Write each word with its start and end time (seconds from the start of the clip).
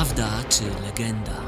Prawda 0.00 0.28
czy 0.48 0.64
legenda, 0.82 1.40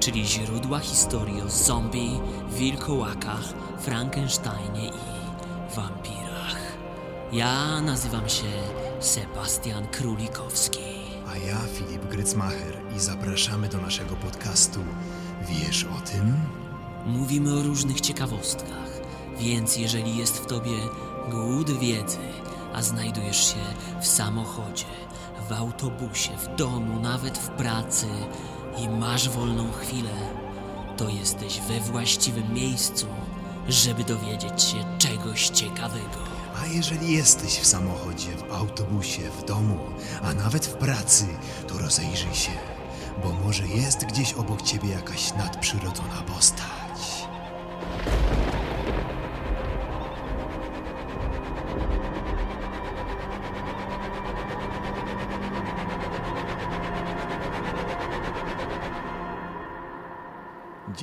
czyli 0.00 0.26
źródła 0.26 0.78
historii 0.78 1.42
o 1.42 1.48
zombie, 1.48 2.20
wilkołakach, 2.50 3.44
Frankensteinie 3.78 4.88
i 4.88 5.74
wampirach. 5.76 6.56
Ja 7.32 7.80
nazywam 7.80 8.28
się 8.28 8.44
Sebastian 9.00 9.86
Królikowski. 9.86 10.80
A 11.28 11.36
ja 11.36 11.58
Filip 11.74 12.04
Grycmacher 12.10 12.78
i 12.96 13.00
zapraszamy 13.00 13.68
do 13.68 13.78
naszego 13.78 14.16
podcastu 14.16 14.80
Wiesz 15.48 15.84
o 15.84 16.00
tym? 16.00 16.34
Mówimy 17.06 17.58
o 17.58 17.62
różnych 17.62 18.00
ciekawostkach, 18.00 18.90
więc 19.38 19.76
jeżeli 19.76 20.16
jest 20.16 20.38
w 20.38 20.46
tobie 20.46 20.78
głód 21.30 21.70
wiedzy, 21.70 22.18
a 22.74 22.82
znajdujesz 22.82 23.48
się 23.48 23.60
w 24.00 24.06
samochodzie, 24.06 24.86
w 25.48 25.52
autobusie, 25.52 26.30
w 26.36 26.56
domu, 26.56 27.00
nawet 27.00 27.38
w 27.38 27.48
pracy 27.48 28.06
i 28.78 28.88
masz 28.88 29.28
wolną 29.28 29.72
chwilę, 29.72 30.14
to 30.96 31.08
jesteś 31.08 31.60
we 31.60 31.80
właściwym 31.80 32.54
miejscu, 32.54 33.06
żeby 33.68 34.04
dowiedzieć 34.04 34.62
się 34.62 34.76
czegoś 34.98 35.48
ciekawego. 35.48 36.18
A 36.62 36.66
jeżeli 36.66 37.12
jesteś 37.12 37.58
w 37.58 37.66
samochodzie, 37.66 38.36
w 38.36 38.52
autobusie, 38.52 39.22
w 39.30 39.44
domu, 39.44 39.78
a 40.22 40.34
nawet 40.34 40.66
w 40.66 40.74
pracy, 40.74 41.26
to 41.68 41.78
rozejrzyj 41.78 42.34
się, 42.34 42.52
bo 43.22 43.32
może 43.32 43.66
jest 43.66 44.04
gdzieś 44.04 44.32
obok 44.32 44.62
ciebie 44.62 44.88
jakaś 44.88 45.34
nadprzyrodzona 45.34 46.22
postać. 46.34 46.75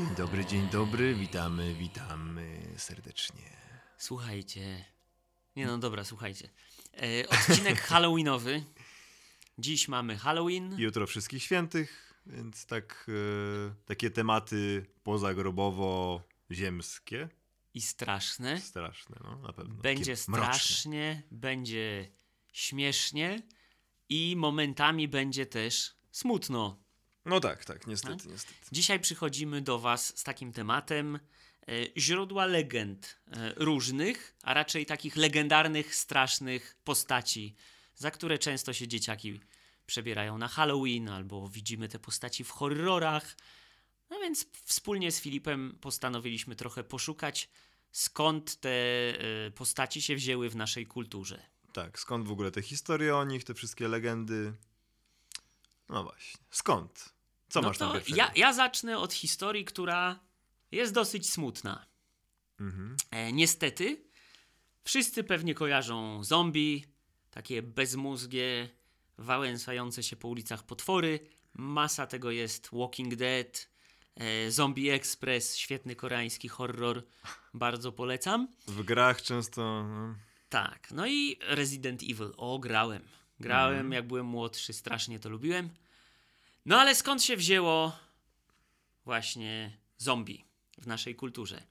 Dzień 0.04 0.16
dobry, 0.16 0.46
dzień 0.46 0.70
dobry, 0.70 1.16
witamy, 1.16 1.74
witamy 1.74 2.62
serdecznie. 2.78 3.58
Słuchajcie. 3.98 4.86
Nie 5.56 5.66
no 5.66 5.78
dobra, 5.78 6.04
słuchajcie. 6.04 6.50
E, 6.94 7.30
odcinek 7.30 7.82
Halloweenowy. 7.90 8.64
Dziś 9.58 9.88
mamy 9.88 10.18
Halloween. 10.18 10.80
Jutro 10.80 11.08
wszystkich 11.08 11.44
świętych, 11.44 12.14
więc 12.26 12.66
tak 12.66 13.08
e, 13.10 13.12
takie 13.86 14.12
tematy 14.12 14.86
pozagrobowo-ziemskie. 15.04 17.30
I 17.74 17.82
straszne. 17.82 18.62
Straszne, 18.62 19.18
no 19.24 19.40
na 19.40 19.54
pewno. 19.54 19.76
Będzie 19.76 20.04
Takie 20.04 20.18
strasznie, 20.18 21.24
będzie 21.32 22.12
śmiesznie 22.54 23.42
i 24.10 24.36
momentami 24.38 25.08
będzie 25.08 25.46
też 25.46 25.96
smutno. 26.12 26.83
No 27.26 27.40
tak, 27.40 27.66
tak, 27.66 27.88
niestety, 27.88 28.28
niestety. 28.28 28.60
Dzisiaj 28.72 29.00
przychodzimy 29.00 29.62
do 29.62 29.80
Was 29.80 30.18
z 30.18 30.24
takim 30.24 30.52
tematem 30.52 31.16
e, 31.16 31.20
źródła 31.98 32.46
legend 32.46 33.20
e, 33.28 33.54
różnych, 33.56 34.36
a 34.44 34.54
raczej 34.54 34.86
takich 34.86 35.16
legendarnych, 35.16 35.96
strasznych 35.96 36.78
postaci, 36.84 37.56
za 37.96 38.12
które 38.12 38.38
często 38.38 38.74
się 38.74 38.88
dzieciaki 38.88 39.40
przebierają 39.86 40.38
na 40.38 40.48
Halloween 40.48 41.10
albo 41.10 41.50
widzimy 41.50 41.90
te 41.90 42.00
postaci 42.00 42.44
w 42.44 42.50
horrorach. 42.50 43.36
No 44.10 44.20
więc 44.20 44.46
wspólnie 44.66 45.12
z 45.12 45.22
Filipem 45.22 45.78
postanowiliśmy 45.82 46.56
trochę 46.56 46.84
poszukać, 46.84 47.50
skąd 47.92 48.56
te 48.60 48.70
e, 48.70 49.52
postaci 49.52 50.02
się 50.02 50.16
wzięły 50.16 50.50
w 50.50 50.56
naszej 50.56 50.88
kulturze. 50.88 51.46
Tak, 51.74 52.00
skąd 52.00 52.28
w 52.28 52.32
ogóle 52.32 52.52
te 52.52 52.62
historie 52.62 53.16
o 53.16 53.26
nich, 53.26 53.44
te 53.44 53.54
wszystkie 53.54 53.88
legendy? 53.88 54.54
No 55.94 56.04
właśnie, 56.04 56.40
skąd? 56.50 57.14
Co 57.50 57.62
no 57.62 57.68
masz 57.68 57.78
tam 57.78 57.88
to 57.88 57.94
pierwszego? 57.94 58.18
ja, 58.18 58.32
ja 58.36 58.54
zacznę 58.54 58.98
od 58.98 59.14
historii, 59.14 59.66
która 59.66 60.20
jest 60.72 60.94
dosyć 60.94 61.30
smutna. 61.30 61.86
Mhm. 62.60 62.98
E, 63.12 63.32
niestety, 63.32 64.04
wszyscy 64.84 65.24
pewnie 65.24 65.54
kojarzą 65.54 66.24
zombie, 66.24 66.86
takie 67.32 67.62
bezmózgie, 67.62 68.70
wałęsające 69.18 70.04
się 70.04 70.16
po 70.16 70.28
ulicach 70.28 70.64
potwory. 70.64 71.20
Masa 71.54 72.08
tego 72.08 72.32
jest 72.32 72.70
Walking 72.72 73.16
Dead, 73.16 73.70
e, 74.16 74.52
Zombie 74.52 74.90
Express, 74.90 75.58
świetny 75.58 75.96
koreański 75.96 76.48
horror, 76.50 77.04
bardzo 77.54 77.92
polecam. 77.92 78.48
W 78.68 78.84
grach 78.84 79.22
często... 79.22 79.84
No, 79.84 80.16
Tak, 80.50 80.92
no 80.92 81.08
i 81.08 81.38
Resident 81.42 82.04
Evil. 82.04 82.34
O, 82.38 82.60
grałem. 82.60 83.02
Grałem, 83.40 83.92
jak 83.92 84.08
byłem 84.08 84.26
młodszy, 84.26 84.74
strasznie 84.74 85.20
to 85.20 85.30
lubiłem. 85.30 85.70
No 86.66 86.82
ale 86.82 86.96
skąd 86.96 87.24
się 87.24 87.38
wzięło 87.38 87.98
właśnie 89.06 89.78
zombie 89.98 90.46
w 90.78 90.88
naszej 90.88 91.16
kulturze? 91.16 91.64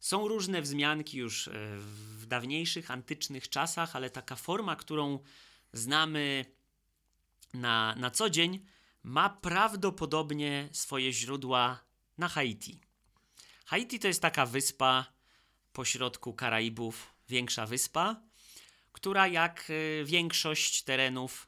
Są 0.00 0.28
różne 0.28 0.62
wzmianki 0.62 1.18
już 1.18 1.48
e, 1.48 1.52
w 2.18 2.26
dawniejszych, 2.26 2.90
antycznych 2.90 3.48
czasach, 3.48 3.96
ale 3.96 4.10
taka 4.10 4.36
forma, 4.36 4.76
którą 4.76 5.18
znamy 5.72 6.44
na, 7.54 7.94
na 7.94 8.10
co 8.10 8.30
dzień, 8.30 8.66
ma 9.02 9.30
prawdopodobnie 9.30 10.68
swoje 10.72 11.12
źródła 11.12 11.84
na 12.18 12.28
Haiti. 12.28 12.80
Haiti 13.64 13.98
to 13.98 14.08
jest 14.08 14.22
taka 14.22 14.46
wyspa 14.46 15.12
pośrodku 15.72 16.34
Karaibów, 16.34 17.14
większa 17.28 17.66
wyspa, 17.66 18.22
która 18.92 19.26
jak 19.26 19.70
e, 19.70 20.04
większość 20.04 20.82
terenów 20.82 21.47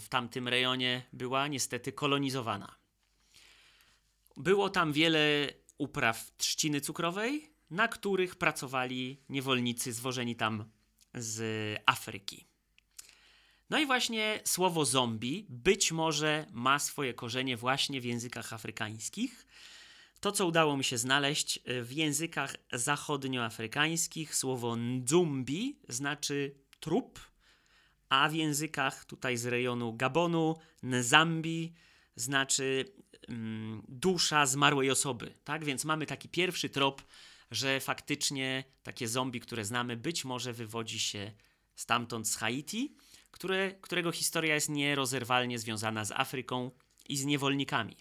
w 0.00 0.08
tamtym 0.08 0.48
rejonie 0.48 1.02
była 1.12 1.48
niestety 1.48 1.92
kolonizowana. 1.92 2.76
Było 4.36 4.70
tam 4.70 4.92
wiele 4.92 5.48
upraw 5.78 6.36
trzciny 6.36 6.80
cukrowej, 6.80 7.50
na 7.70 7.88
których 7.88 8.36
pracowali 8.36 9.22
niewolnicy 9.28 9.92
zwożeni 9.92 10.36
tam 10.36 10.64
z 11.14 11.78
Afryki. 11.86 12.46
No 13.70 13.78
i 13.78 13.86
właśnie 13.86 14.40
słowo 14.44 14.84
zombie 14.84 15.46
być 15.48 15.92
może 15.92 16.46
ma 16.52 16.78
swoje 16.78 17.14
korzenie 17.14 17.56
właśnie 17.56 18.00
w 18.00 18.04
językach 18.04 18.52
afrykańskich. 18.52 19.46
To, 20.20 20.32
co 20.32 20.46
udało 20.46 20.76
mi 20.76 20.84
się 20.84 20.98
znaleźć 20.98 21.58
y, 21.68 21.82
w 21.82 21.92
językach 21.92 22.56
zachodnioafrykańskich, 22.72 24.34
słowo 24.34 24.76
ndzumbi 24.76 25.78
znaczy 25.88 26.54
trup, 26.80 27.20
a 28.08 28.28
w 28.28 28.34
językach 28.34 29.04
tutaj 29.04 29.36
z 29.36 29.46
rejonu 29.46 29.96
Gabonu 29.96 30.56
nzambi 30.82 31.74
znaczy 32.16 32.84
mm, 33.28 33.82
dusza 33.88 34.46
zmarłej 34.46 34.90
osoby. 34.90 35.34
Tak 35.44 35.64
więc 35.64 35.84
mamy 35.84 36.06
taki 36.06 36.28
pierwszy 36.28 36.68
trop, 36.68 37.02
że 37.50 37.80
faktycznie 37.80 38.64
takie 38.82 39.08
zombie, 39.08 39.40
które 39.40 39.64
znamy, 39.64 39.96
być 39.96 40.24
może 40.24 40.52
wywodzi 40.52 40.98
się 40.98 41.32
stamtąd 41.74 42.28
z 42.28 42.36
Haiti, 42.36 42.96
które, 43.30 43.74
którego 43.80 44.12
historia 44.12 44.54
jest 44.54 44.68
nierozerwalnie 44.68 45.58
związana 45.58 46.04
z 46.04 46.10
Afryką 46.10 46.70
i 47.08 47.16
z 47.16 47.24
niewolnikami. 47.24 47.96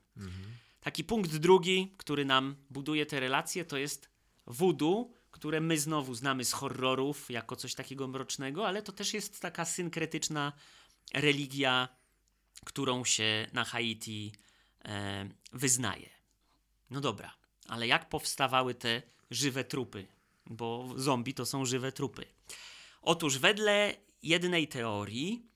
Taki 0.80 1.04
punkt 1.04 1.36
drugi, 1.36 1.94
który 1.98 2.26
nam 2.26 2.56
buduje 2.70 3.06
te 3.06 3.20
relacje, 3.20 3.66
to 3.66 3.78
jest 3.78 4.10
voodoo, 4.48 5.12
które 5.34 5.62
my 5.62 5.78
znowu 5.78 6.16
znamy 6.16 6.46
z 6.46 6.54
horrorów 6.54 7.32
jako 7.32 7.56
coś 7.56 7.76
takiego 7.76 8.08
mrocznego, 8.08 8.68
ale 8.68 8.82
to 8.82 8.92
też 8.92 9.14
jest 9.14 9.42
taka 9.42 9.66
synkretyczna 9.66 10.54
religia, 11.14 11.88
którą 12.66 13.06
się 13.06 13.48
na 13.54 13.64
Haiti 13.64 14.32
e, 14.86 15.30
wyznaje. 15.52 16.10
No 16.90 17.02
dobra, 17.02 17.34
ale 17.68 17.88
jak 17.88 18.10
powstawały 18.10 18.76
te 18.76 19.02
żywe 19.32 19.64
trupy? 19.64 20.08
Bo 20.46 20.94
zombie 20.96 21.34
to 21.34 21.46
są 21.46 21.66
żywe 21.66 21.92
trupy. 21.92 22.26
Otóż 23.02 23.38
wedle 23.38 23.96
jednej 24.24 24.68
teorii 24.68 25.48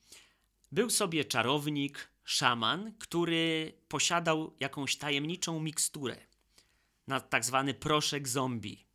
był 0.72 0.90
sobie 0.90 1.24
czarownik, 1.24 2.08
szaman, 2.24 2.92
który 2.98 3.72
posiadał 3.88 4.54
jakąś 4.60 4.96
tajemniczą 4.96 5.60
miksturę 5.60 6.16
na 7.06 7.20
tak 7.20 7.44
zwany 7.44 7.74
proszek 7.74 8.28
zombie. 8.28 8.87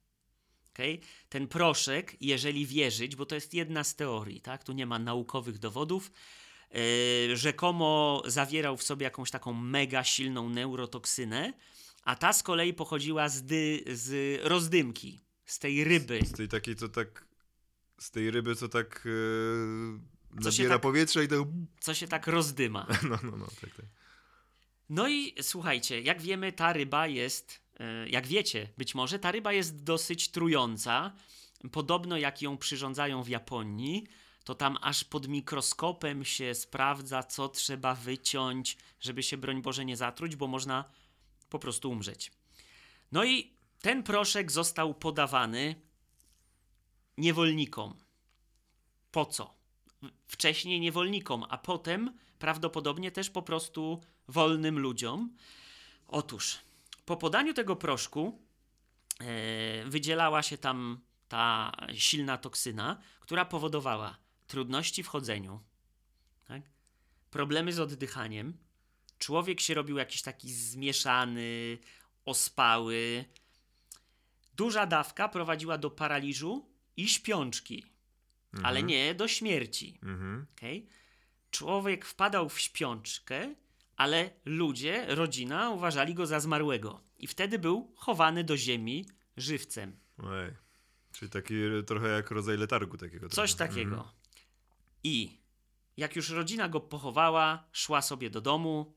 Okay? 0.73 0.99
Ten 1.29 1.47
proszek, 1.47 2.17
jeżeli 2.21 2.65
wierzyć, 2.65 3.15
bo 3.15 3.25
to 3.25 3.35
jest 3.35 3.53
jedna 3.53 3.83
z 3.83 3.95
teorii, 3.95 4.41
tak? 4.41 4.63
tu 4.63 4.73
nie 4.73 4.85
ma 4.85 4.99
naukowych 4.99 5.59
dowodów, 5.59 6.11
yy, 6.71 7.37
rzekomo 7.37 8.21
zawierał 8.25 8.77
w 8.77 8.83
sobie 8.83 9.03
jakąś 9.03 9.31
taką 9.31 9.53
mega 9.53 10.03
silną 10.03 10.49
neurotoksynę, 10.49 11.53
a 12.03 12.15
ta 12.15 12.33
z 12.33 12.43
kolei 12.43 12.73
pochodziła 12.73 13.29
z, 13.29 13.43
dy, 13.43 13.83
z 13.93 14.39
rozdymki, 14.43 15.21
z 15.45 15.59
tej 15.59 15.83
ryby. 15.83 16.19
Z 16.25 16.31
tej 16.31 16.47
takiej, 16.47 16.75
co 16.75 16.89
tak... 16.89 17.25
Z 17.99 18.11
tej 18.11 18.31
ryby, 18.31 18.55
co 18.55 18.69
tak... 18.69 19.07
Co 20.41 20.51
się 20.51 20.63
nabiera 20.63 20.75
tak- 20.75 20.81
powietrze 20.81 21.23
i 21.23 21.27
to... 21.27 21.47
co 21.79 21.93
się 21.93 22.07
tak 22.07 22.27
rozdyma. 22.27 22.87
No, 23.09 23.19
no, 23.23 23.37
no, 23.37 23.45
tak, 23.61 23.75
tak. 23.75 23.85
No 24.89 25.09
i 25.09 25.35
słuchajcie, 25.41 26.01
jak 26.01 26.21
wiemy, 26.21 26.51
ta 26.51 26.73
ryba 26.73 27.07
jest, 27.07 27.62
jak 28.07 28.27
wiecie, 28.27 28.69
być 28.77 28.95
może 28.95 29.19
ta 29.19 29.31
ryba 29.31 29.53
jest 29.53 29.83
dosyć 29.83 30.29
trująca. 30.29 31.11
Podobno 31.71 32.17
jak 32.17 32.41
ją 32.41 32.57
przyrządzają 32.57 33.23
w 33.23 33.27
Japonii, 33.27 34.07
to 34.43 34.55
tam 34.55 34.77
aż 34.81 35.03
pod 35.03 35.27
mikroskopem 35.27 36.25
się 36.25 36.55
sprawdza, 36.55 37.23
co 37.23 37.49
trzeba 37.49 37.95
wyciąć, 37.95 38.77
żeby 38.99 39.23
się, 39.23 39.37
broń 39.37 39.61
Boże, 39.61 39.85
nie 39.85 39.97
zatruć, 39.97 40.35
bo 40.35 40.47
można 40.47 40.85
po 41.49 41.59
prostu 41.59 41.91
umrzeć. 41.91 42.31
No 43.11 43.23
i 43.23 43.53
ten 43.81 44.03
proszek 44.03 44.51
został 44.51 44.93
podawany 44.93 45.75
niewolnikom. 47.17 47.93
Po 49.11 49.25
co? 49.25 49.53
Wcześniej 50.27 50.79
niewolnikom, 50.79 51.45
a 51.49 51.57
potem 51.57 52.17
prawdopodobnie 52.39 53.11
też 53.11 53.29
po 53.29 53.41
prostu 53.41 54.01
wolnym 54.27 54.79
ludziom. 54.79 55.35
Otóż, 56.07 56.59
po 57.05 57.17
podaniu 57.17 57.53
tego 57.53 57.75
proszku 57.75 58.41
e, 59.19 59.85
wydzielała 59.85 60.43
się 60.43 60.57
tam 60.57 61.01
ta 61.27 61.71
silna 61.93 62.37
toksyna, 62.37 63.01
która 63.19 63.45
powodowała 63.45 64.17
trudności 64.47 65.03
w 65.03 65.07
chodzeniu, 65.07 65.63
tak? 66.45 66.61
problemy 67.31 67.73
z 67.73 67.79
oddychaniem. 67.79 68.57
Człowiek 69.19 69.61
się 69.61 69.73
robił 69.73 69.97
jakiś 69.97 70.21
taki 70.21 70.53
zmieszany, 70.53 71.77
ospały. 72.25 73.25
Duża 74.55 74.85
dawka 74.85 75.29
prowadziła 75.29 75.77
do 75.77 75.91
paraliżu 75.91 76.69
i 76.97 77.07
śpiączki, 77.07 77.85
ale 78.63 78.83
nie 78.83 79.15
do 79.15 79.27
śmierci. 79.27 79.99
Mhm. 80.03 80.45
Okay? 80.57 80.87
Człowiek 81.51 82.05
wpadał 82.05 82.49
w 82.49 82.59
śpiączkę, 82.59 83.55
ale 83.97 84.29
ludzie, 84.45 85.15
rodzina 85.15 85.69
uważali 85.69 86.13
go 86.13 86.25
za 86.25 86.39
zmarłego. 86.39 87.01
I 87.17 87.27
wtedy 87.27 87.59
był 87.59 87.93
chowany 87.95 88.43
do 88.43 88.57
ziemi 88.57 89.05
żywcem. 89.37 89.99
Ojej. 90.17 90.51
Czyli 91.11 91.31
taki 91.31 91.53
trochę 91.87 92.07
jak 92.07 92.31
rodzaj 92.31 92.57
letargu 92.57 92.97
takiego. 92.97 93.29
Coś 93.29 93.53
trochę. 93.53 93.69
takiego. 93.69 93.95
Mhm. 93.95 94.15
I 95.03 95.41
jak 95.97 96.15
już 96.15 96.29
rodzina 96.29 96.69
go 96.69 96.79
pochowała, 96.79 97.67
szła 97.71 98.01
sobie 98.01 98.29
do 98.29 98.41
domu, 98.41 98.93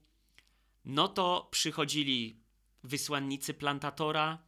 no 0.85 1.09
to 1.09 1.49
przychodzili 1.51 2.41
wysłannicy 2.85 3.55
plantatora, 3.55 4.39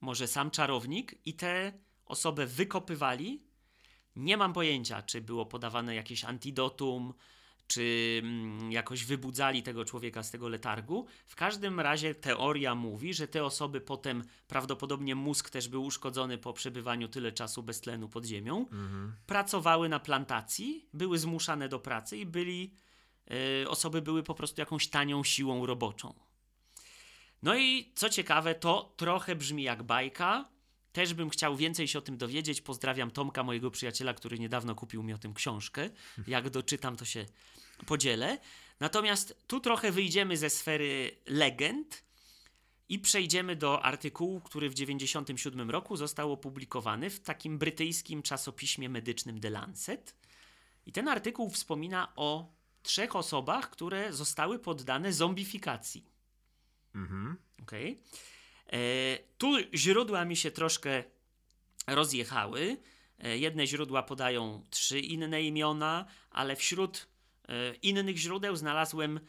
może 0.00 0.28
sam 0.28 0.50
czarownik, 0.50 1.14
i 1.24 1.34
te 1.34 1.72
osobę 2.04 2.46
wykopywali. 2.46 3.42
Nie 4.16 4.36
mam 4.36 4.52
pojęcia, 4.52 5.02
czy 5.02 5.20
było 5.20 5.46
podawane 5.46 5.94
jakieś 5.94 6.24
antidotum, 6.24 7.14
czy 7.72 8.20
mm, 8.24 8.72
jakoś 8.72 9.04
wybudzali 9.04 9.62
tego 9.62 9.84
człowieka 9.84 10.22
z 10.22 10.30
tego 10.30 10.48
letargu. 10.48 11.06
W 11.26 11.36
każdym 11.36 11.80
razie 11.80 12.14
teoria 12.14 12.74
mówi, 12.74 13.14
że 13.14 13.28
te 13.28 13.44
osoby 13.44 13.80
potem, 13.80 14.24
prawdopodobnie 14.48 15.14
mózg 15.14 15.50
też 15.50 15.68
był 15.68 15.84
uszkodzony 15.84 16.38
po 16.38 16.52
przebywaniu 16.52 17.08
tyle 17.08 17.32
czasu 17.32 17.62
bez 17.62 17.80
tlenu 17.80 18.08
pod 18.08 18.24
ziemią, 18.24 18.58
Mhm. 18.72 19.12
pracowały 19.26 19.88
na 19.88 20.00
plantacji, 20.00 20.88
były 20.92 21.18
zmuszane 21.18 21.68
do 21.68 21.78
pracy 21.78 22.16
i 22.18 22.26
byli, 22.26 22.74
e, 23.62 23.68
osoby 23.68 24.02
były 24.02 24.22
po 24.22 24.34
prostu 24.34 24.60
jakąś 24.60 24.88
tanią 24.88 25.24
siłą 25.24 25.66
roboczą. 25.66 26.14
No 27.42 27.56
i 27.56 27.92
co 27.94 28.08
ciekawe, 28.08 28.54
to 28.54 28.94
trochę 28.96 29.36
brzmi 29.36 29.62
jak 29.62 29.82
bajka. 29.82 30.51
Też 30.92 31.14
bym 31.14 31.30
chciał 31.30 31.56
więcej 31.56 31.88
się 31.88 31.98
o 31.98 32.02
tym 32.02 32.16
dowiedzieć. 32.16 32.60
Pozdrawiam 32.60 33.10
Tomka, 33.10 33.42
mojego 33.42 33.70
przyjaciela, 33.70 34.14
który 34.14 34.38
niedawno 34.38 34.74
kupił 34.74 35.02
mi 35.02 35.12
o 35.12 35.18
tym 35.18 35.34
książkę. 35.34 35.90
Jak 36.26 36.50
doczytam, 36.50 36.96
to 36.96 37.04
się 37.04 37.26
podzielę. 37.86 38.38
Natomiast 38.80 39.36
tu 39.46 39.60
trochę 39.60 39.92
wyjdziemy 39.92 40.36
ze 40.36 40.50
sfery 40.50 41.10
legend 41.26 42.04
i 42.88 42.98
przejdziemy 42.98 43.56
do 43.56 43.82
artykułu, 43.82 44.40
który 44.40 44.70
w 44.70 44.74
1997 44.74 45.70
roku 45.70 45.96
został 45.96 46.32
opublikowany 46.32 47.10
w 47.10 47.20
takim 47.20 47.58
brytyjskim 47.58 48.22
czasopiśmie 48.22 48.88
medycznym 48.88 49.40
The 49.40 49.50
Lancet. 49.50 50.16
I 50.86 50.92
ten 50.92 51.08
artykuł 51.08 51.50
wspomina 51.50 52.12
o 52.16 52.52
trzech 52.82 53.16
osobach, 53.16 53.70
które 53.70 54.12
zostały 54.12 54.58
poddane 54.58 55.12
zombifikacji. 55.12 56.06
Mhm. 56.94 57.36
Okay. 57.62 57.96
E, 58.72 58.76
tu 59.38 59.56
źródła 59.74 60.24
mi 60.24 60.36
się 60.36 60.50
troszkę 60.50 61.04
rozjechały. 61.86 62.76
E, 63.18 63.38
jedne 63.38 63.66
źródła 63.66 64.02
podają 64.02 64.64
trzy 64.70 65.00
inne 65.00 65.42
imiona, 65.42 66.06
ale 66.30 66.56
wśród 66.56 67.08
e, 67.48 67.74
innych 67.74 68.16
źródeł 68.16 68.56
znalazłem 68.56 69.20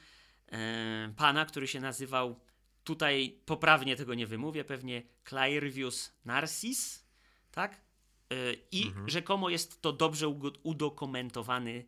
pana, 1.15 1.45
który 1.45 1.67
się 1.67 1.79
nazywał, 1.79 2.39
tutaj 2.83 3.39
poprawnie 3.45 3.95
tego 3.95 4.13
nie 4.13 4.27
wymówię, 4.27 4.63
pewnie 4.63 5.03
Clairvius 5.29 6.13
Narcis, 6.25 7.05
tak? 7.51 7.81
I 8.71 8.91
rzekomo 9.07 9.49
jest 9.49 9.81
to 9.81 9.93
dobrze 9.93 10.27
udokumentowany 10.63 11.85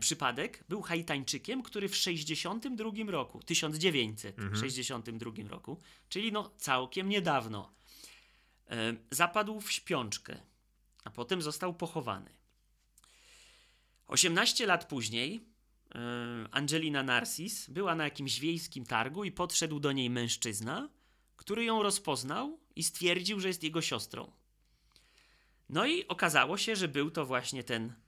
przypadek. 0.00 0.64
Był 0.68 0.82
Haitańczykiem, 0.82 1.62
który 1.62 1.88
w 1.88 1.96
62 1.96 2.90
roku, 3.08 3.42
1962 3.42 5.48
roku, 5.48 5.80
czyli 6.08 6.32
no 6.32 6.50
całkiem 6.56 7.08
niedawno, 7.08 7.72
e, 8.70 8.94
zapadł 9.10 9.60
w 9.60 9.72
śpiączkę, 9.72 10.40
a 11.04 11.10
potem 11.10 11.42
został 11.42 11.74
pochowany. 11.74 12.30
18 14.06 14.66
lat 14.66 14.88
później 14.88 15.44
e, 15.94 15.98
Angelina 16.50 17.02
Narcis 17.02 17.70
była 17.70 17.94
na 17.94 18.04
jakimś 18.04 18.40
wiejskim 18.40 18.86
targu 18.86 19.24
i 19.24 19.32
podszedł 19.32 19.80
do 19.80 19.92
niej 19.92 20.10
mężczyzna, 20.10 20.88
który 21.36 21.64
ją 21.64 21.82
rozpoznał 21.82 22.60
i 22.76 22.82
stwierdził, 22.82 23.40
że 23.40 23.48
jest 23.48 23.62
jego 23.62 23.82
siostrą. 23.82 24.32
No 25.68 25.86
i 25.86 26.08
okazało 26.08 26.56
się, 26.56 26.76
że 26.76 26.88
był 26.88 27.10
to 27.10 27.26
właśnie 27.26 27.64
ten 27.64 27.86
e, 27.86 28.07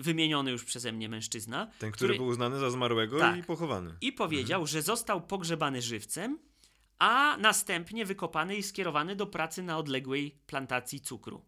wymieniony 0.00 0.50
już 0.50 0.64
przeze 0.64 0.92
mnie 0.92 1.08
mężczyzna. 1.08 1.66
Ten, 1.78 1.92
który, 1.92 2.14
był 2.16 2.26
uznany 2.26 2.58
za 2.58 2.70
zmarłego 2.70 3.18
Tak. 3.18 3.38
i 3.38 3.42
pochowany. 3.42 3.94
I 4.00 4.12
powiedział, 4.12 4.66
że 4.66 4.82
został 4.82 5.20
pogrzebany 5.26 5.82
żywcem, 5.82 6.38
a 6.98 7.36
następnie 7.36 8.04
wykopany 8.06 8.56
i 8.56 8.62
skierowany 8.62 9.16
do 9.16 9.26
pracy 9.26 9.62
na 9.62 9.78
odległej 9.78 10.38
plantacji 10.46 11.00
cukru. 11.00 11.44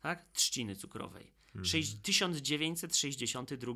Tak? 0.00 0.24
Trzciny 0.32 0.76
cukrowej. 0.76 1.32
Sześć- 1.62 2.00
1962 2.02 3.74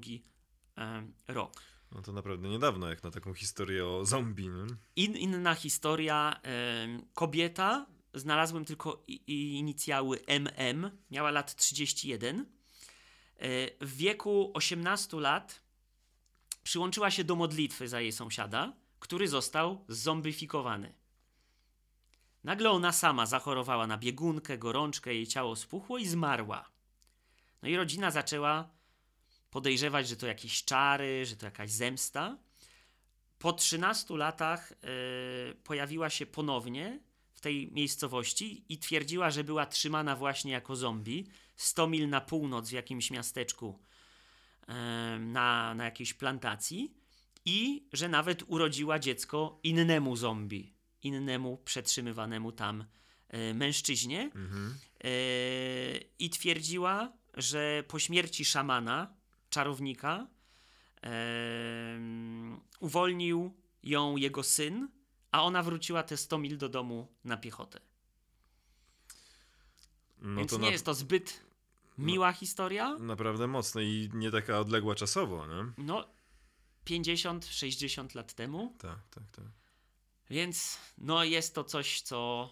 em, 0.76 1.12
rok. 1.28 1.52
No 1.93 2.02
to 2.02 2.12
naprawdę 2.12 2.48
niedawno, 2.48 2.88
jak 2.88 3.02
na 3.02 3.10
taką 3.10 3.34
historię 3.34 3.86
o 3.86 4.04
zombie. 4.04 4.48
Nie? 4.48 4.66
In, 4.96 5.16
inna 5.16 5.54
historia. 5.54 6.40
em, 6.43 7.02
kobieta, 7.14 7.86
znalazłem 8.14 8.64
tylko 8.64 9.04
inicjały 9.26 10.19
MM, 10.26 10.90
miała 11.10 11.31
lat 11.31 11.54
31. 11.56 12.46
E, 13.40 13.46
w 13.81 13.96
wieku 13.96 14.50
18 14.54 15.16
lat 15.16 15.62
przyłączyła 16.62 17.10
się 17.10 17.25
do 17.25 17.37
modlitwy 17.37 17.88
za 17.88 18.00
jej 18.00 18.12
sąsiada, 18.12 18.72
który 18.98 19.28
został 19.28 19.84
zombifikowany. 19.88 20.94
Nagle 22.44 22.70
ona 22.70 22.93
sama 22.93 23.26
zachorowała 23.26 23.86
na 23.86 23.98
biegunkę, 23.98 24.58
gorączkę, 24.58 25.15
jej 25.15 25.26
ciało 25.26 25.56
spuchło 25.56 25.98
i 25.98 26.06
zmarła. 26.06 26.70
No 27.62 27.69
i 27.69 27.76
rodzina 27.76 28.10
zaczęła 28.10 28.70
podejrzewać, 29.50 30.08
że 30.08 30.17
to 30.17 30.26
jakieś 30.26 30.65
czary, 30.65 31.26
że 31.26 31.36
to 31.36 31.46
jakaś 31.46 31.70
zemsta. 31.70 32.38
Po 33.38 33.53
13 33.53 34.17
latach 34.17 34.72
e, 34.72 34.76
pojawiła 35.55 36.10
się 36.10 36.26
ponownie 36.26 37.00
w 37.32 37.41
tej 37.41 37.72
miejscowości 37.72 38.65
i 38.69 38.79
twierdziła, 38.79 39.31
że 39.31 39.44
była 39.44 39.67
trzymana 39.67 40.17
właśnie 40.17 40.53
jako 40.53 40.76
zombie 40.76 41.26
100 41.60 41.86
mil 41.86 42.08
na 42.08 42.20
północ 42.20 42.69
w 42.69 42.72
jakimś 42.72 43.10
miasteczku 43.10 43.79
na, 45.20 45.74
na 45.74 45.84
jakiejś 45.84 46.14
plantacji 46.14 46.94
i 47.44 47.88
że 47.93 48.08
nawet 48.08 48.43
urodziła 48.46 48.98
dziecko 48.98 49.60
innemu 49.62 50.17
zombie, 50.17 50.74
innemu 51.02 51.58
przetrzymywanemu 51.64 52.52
tam 52.52 52.84
e, 53.29 53.55
mężczyźnie 53.55 54.31
Mhm. 54.34 54.74
e, 55.05 55.08
i 56.19 56.31
twierdziła, 56.31 57.12
że 57.34 57.84
po 57.88 57.98
śmierci 57.98 58.44
szamana, 58.44 59.14
czarownika, 59.50 60.26
uwolnił 62.81 63.55
ją 63.82 64.17
jego 64.17 64.43
syn, 64.43 64.88
a 65.32 65.43
ona 65.43 65.62
wróciła 65.62 66.02
te 66.02 66.17
100 66.17 66.38
mil 66.38 66.58
do 66.58 66.69
domu 66.69 67.08
na 67.24 67.36
piechotę. 67.36 67.81
No 70.19 70.38
Więc 70.38 70.52
nie 70.52 70.58
na, 70.58 70.70
jest 70.70 70.84
to 70.84 70.94
zbyt 70.94 71.49
miła 72.06 72.32
historia. 72.32 72.96
naprawdę 72.98 73.46
mocne 73.46 73.84
i 73.84 74.10
nie 74.14 74.30
taka 74.30 74.58
odległa 74.58 74.94
czasowo, 74.94 75.46
nie? 75.46 75.72
No, 75.78 76.08
50-60 76.86 78.16
lat 78.16 78.34
temu. 78.34 78.74
Tak, 78.78 78.98
tak, 79.10 79.24
tak. 79.32 79.44
Więc 80.30 80.78
no 80.98 81.24
jest 81.24 81.54
to 81.54 81.64
coś, 81.64 82.00
co 82.00 82.50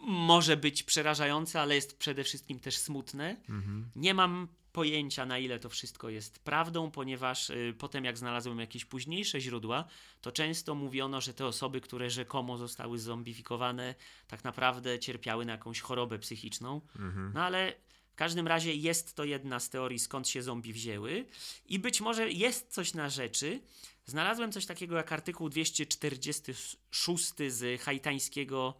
może 0.00 0.56
być 0.56 0.82
przerażające, 0.82 1.60
ale 1.60 1.74
jest 1.74 1.98
przede 1.98 2.24
wszystkim 2.24 2.60
też 2.60 2.78
smutne. 2.78 3.36
Mhm. 3.48 3.90
Nie 3.96 4.14
mam 4.14 4.48
pojęcia, 4.72 5.26
na 5.26 5.38
ile 5.38 5.58
to 5.58 5.68
wszystko 5.68 6.08
jest 6.08 6.38
prawdą, 6.38 6.90
ponieważ 6.90 7.50
y, 7.50 7.74
potem, 7.78 8.04
jak 8.04 8.18
znalazłem 8.18 8.58
jakieś 8.58 8.84
późniejsze 8.84 9.40
źródła, 9.40 9.84
to 10.20 10.32
często 10.32 10.74
mówiono, 10.74 11.20
że 11.20 11.34
te 11.34 11.46
osoby, 11.46 11.80
które 11.80 12.10
rzekomo 12.10 12.58
zostały 12.58 12.98
zombifikowane, 12.98 13.94
tak 14.28 14.44
naprawdę 14.44 14.98
cierpiały 14.98 15.44
na 15.44 15.52
jakąś 15.52 15.80
chorobę 15.80 16.18
psychiczną. 16.18 16.80
Mhm. 16.96 17.32
No 17.34 17.42
ale 17.42 17.72
w 18.18 18.24
każdym 18.26 18.46
razie 18.46 18.74
jest 18.74 19.14
to 19.14 19.24
jedna 19.24 19.60
z 19.60 19.70
teorii, 19.70 19.98
skąd 19.98 20.28
się 20.28 20.42
zombie 20.42 20.72
wzięły. 20.72 21.24
I 21.66 21.78
być 21.78 22.00
może 22.00 22.30
jest 22.30 22.72
coś 22.72 22.94
na 22.94 23.08
rzeczy. 23.08 23.60
Znalazłem 24.06 24.52
coś 24.52 24.66
takiego 24.66 24.96
jak 24.96 25.12
artykuł 25.12 25.48
246 25.48 27.32
z 27.48 27.80
haitańskiego 27.80 28.74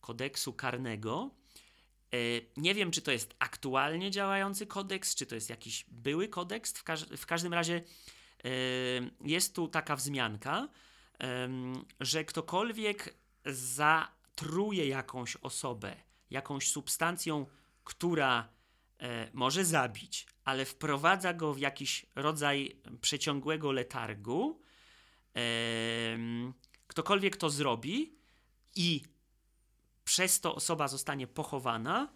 kodeksu 0.00 0.52
karnego. 0.52 1.30
E, 2.12 2.16
Nie 2.56 2.74
wiem, 2.74 2.90
czy 2.90 3.02
to 3.02 3.12
jest 3.12 3.34
aktualnie 3.38 4.10
działający 4.10 4.66
kodeks, 4.66 5.14
czy 5.14 5.26
to 5.26 5.34
jest 5.34 5.50
jakiś 5.50 5.84
były 5.88 6.28
kodeks. 6.28 6.72
W, 6.72 6.84
każ 6.84 7.04
w 7.04 7.26
każdym 7.26 7.54
razie 7.54 7.74
e, 7.74 8.48
jest 9.20 9.54
tu 9.54 9.68
taka 9.68 9.96
wzmianka, 9.96 10.68
em, 11.18 11.84
że 12.00 12.24
ktokolwiek 12.24 13.14
zatruje 13.46 14.88
jakąś 14.88 15.36
osobę 15.36 15.96
jakąś 16.30 16.70
substancją, 16.70 17.46
która 17.84 18.40
e, 18.40 18.55
może 19.32 19.64
zabić, 19.64 20.26
ale 20.44 20.64
wprowadza 20.64 21.34
go 21.34 21.54
w 21.54 21.58
jakiś 21.58 22.06
rodzaj 22.14 22.76
przeciągłego 23.00 23.72
letargu, 23.72 24.60
ktokolwiek 26.86 27.36
to 27.36 27.50
zrobi 27.50 28.18
i 28.76 29.02
przez 30.04 30.40
to 30.40 30.54
osoba 30.54 30.88
zostanie 30.88 31.26
pochowana, 31.26 32.08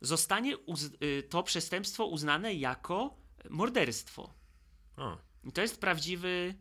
zostanie 0.00 0.56
y, 1.02 1.22
to 1.22 1.42
przestępstwo 1.42 2.06
uznane 2.06 2.54
jako 2.54 3.16
morderstwo. 3.50 4.34
O, 4.96 5.18
I 5.44 5.52
to 5.52 5.62
jest 5.62 5.80
prawdziwy 5.80 6.54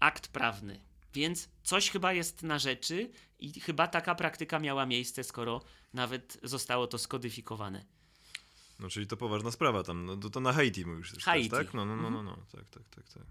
akt 0.00 0.28
prawny. 0.28 0.80
Więc 1.14 1.48
coś 1.62 1.90
chyba 1.90 2.12
jest 2.12 2.42
na 2.42 2.58
rzeczy 2.58 3.10
i 3.38 3.60
chyba 3.60 3.88
taka 3.88 4.14
praktyka 4.14 4.58
miała 4.58 4.86
miejsce, 4.86 5.24
skoro 5.24 5.62
nawet 5.92 6.38
zostało 6.42 6.86
to 6.86 6.98
skodyfikowane. 6.98 7.84
No 8.80 8.88
czyli 8.88 9.06
to 9.06 9.16
poważna 9.16 9.50
sprawa 9.50 9.82
tam. 9.82 10.06
No, 10.06 10.16
to, 10.16 10.30
to 10.30 10.40
na 10.40 10.52
Haiti 10.52 10.86
mówisz 10.86 11.12
też, 11.12 11.24
Haiti. 11.24 11.50
tak? 11.50 11.74
No, 11.74 11.84
no, 11.84 11.96
no, 11.96 12.10
no, 12.10 12.22
no. 12.22 12.36
Tak, 12.52 12.68
tak, 12.70 12.82
tak, 12.88 13.08
tak. 13.08 13.22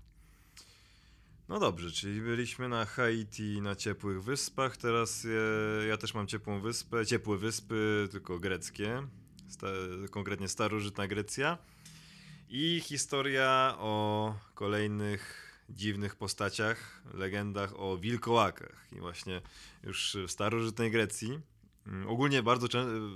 No 1.49 1.59
dobrze, 1.59 1.91
czyli 1.91 2.21
byliśmy 2.21 2.69
na 2.69 2.85
Haiti, 2.85 3.61
na 3.61 3.75
ciepłych 3.75 4.23
wyspach. 4.23 4.77
Teraz 4.77 5.25
e, 5.25 5.87
ja 5.87 5.97
też 5.97 6.13
mam 6.13 6.27
ciepłą 6.27 6.59
wyspę, 6.61 7.05
ciepłe 7.05 7.37
wyspy, 7.37 8.07
tylko 8.11 8.39
greckie. 8.39 9.07
Sta, 9.47 9.67
konkretnie 10.11 10.47
starożytna 10.47 11.07
Grecja. 11.07 11.57
I 12.49 12.81
historia 12.83 13.75
o 13.77 14.35
kolejnych 14.53 15.53
dziwnych 15.69 16.15
postaciach, 16.15 17.03
legendach 17.13 17.79
o 17.79 17.97
wilkołakach. 17.97 18.87
I 18.91 18.99
właśnie 18.99 19.41
już 19.83 20.17
w 20.27 20.31
starożytnej 20.31 20.91
Grecji 20.91 21.39
ogólnie 22.07 22.43
bardzo 22.43 22.67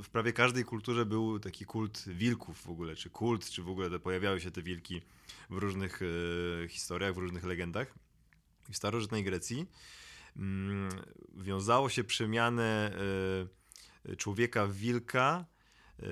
w 0.03 0.09
prawie 0.09 0.33
każdej 0.33 0.63
kulturze 0.63 1.05
był 1.05 1.39
taki 1.39 1.65
kult 1.65 2.03
wilków 2.07 2.61
w 2.61 2.69
ogóle, 2.69 2.95
czy 2.95 3.09
kult, 3.09 3.49
czy 3.49 3.63
w 3.63 3.69
ogóle 3.69 3.99
pojawiały 3.99 4.41
się 4.41 4.51
te 4.51 4.61
wilki 4.61 5.01
w 5.49 5.57
różnych 5.57 5.99
e, 6.01 6.67
historiach, 6.67 7.13
w 7.13 7.17
różnych 7.17 7.43
legendach. 7.43 7.93
W 8.69 8.77
starożytnej 8.77 9.23
Grecji 9.23 9.65
mm, 10.37 10.89
wiązało 11.35 11.89
się 11.89 12.03
przemianę 12.03 12.91
e, 14.05 14.15
człowieka 14.15 14.65
w 14.65 14.73
wilka 14.73 15.45
e, 15.99 16.03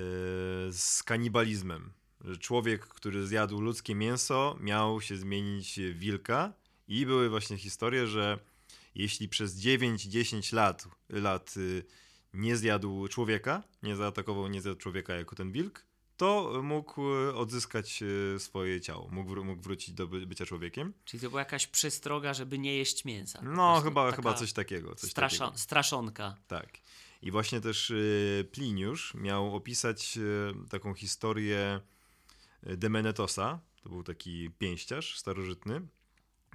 z 0.72 1.02
kanibalizmem. 1.04 1.92
Że 2.20 2.36
człowiek, 2.36 2.86
który 2.86 3.26
zjadł 3.26 3.60
ludzkie 3.60 3.94
mięso, 3.94 4.56
miał 4.60 5.00
się 5.00 5.16
zmienić 5.16 5.80
w 5.80 5.98
wilka. 5.98 6.52
I 6.88 7.06
były 7.06 7.28
właśnie 7.28 7.56
historie, 7.56 8.06
że 8.06 8.38
jeśli 8.94 9.28
przez 9.28 9.60
9-10 9.60 10.54
lat, 10.54 10.88
lat 11.08 11.54
y, 11.56 11.84
nie 12.36 12.56
zjadł 12.56 13.08
człowieka, 13.08 13.62
nie 13.82 13.96
zaatakował, 13.96 14.48
nie 14.48 14.62
zjadł 14.62 14.78
człowieka 14.80 15.14
jako 15.14 15.36
ten 15.36 15.52
wilk, 15.52 15.84
to 16.16 16.60
mógł 16.62 17.14
y, 17.14 17.34
odzyskać 17.34 18.02
y, 18.02 18.36
swoje 18.38 18.80
ciało, 18.80 19.08
mógł, 19.10 19.44
mógł 19.44 19.62
wrócić 19.62 19.94
do 19.94 20.06
by, 20.06 20.26
bycia 20.26 20.46
człowiekiem. 20.46 20.92
Czyli 21.04 21.20
to 21.20 21.28
była 21.28 21.40
jakaś 21.40 21.66
przestroga, 21.66 22.34
żeby 22.34 22.58
nie 22.58 22.76
jeść 22.76 23.04
mięsa. 23.04 23.40
No, 23.42 23.80
chyba, 23.80 24.12
chyba 24.12 24.34
coś 24.34 24.52
takiego. 24.52 24.94
Coś 24.94 25.10
straszo- 25.10 25.38
takiego. 25.38 25.58
straszonka. 25.58 26.36
Tak. 26.48 26.68
I 27.22 27.30
właśnie 27.30 27.60
też 27.60 27.90
y, 27.90 28.48
Pliniusz 28.52 29.14
miał 29.14 29.56
opisać 29.56 30.18
taką 30.70 30.94
historię 30.94 31.80
Demenetosa. 32.62 33.60
To 33.82 33.88
był 33.88 34.02
taki 34.02 34.50
pięściarz 34.50 35.18
starożytny, 35.18 35.86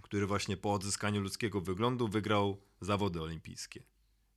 który 0.01 0.27
właśnie 0.27 0.57
po 0.57 0.73
odzyskaniu 0.73 1.21
ludzkiego 1.21 1.61
wyglądu 1.61 2.07
wygrał 2.07 2.61
zawody 2.81 3.21
olimpijskie. 3.21 3.83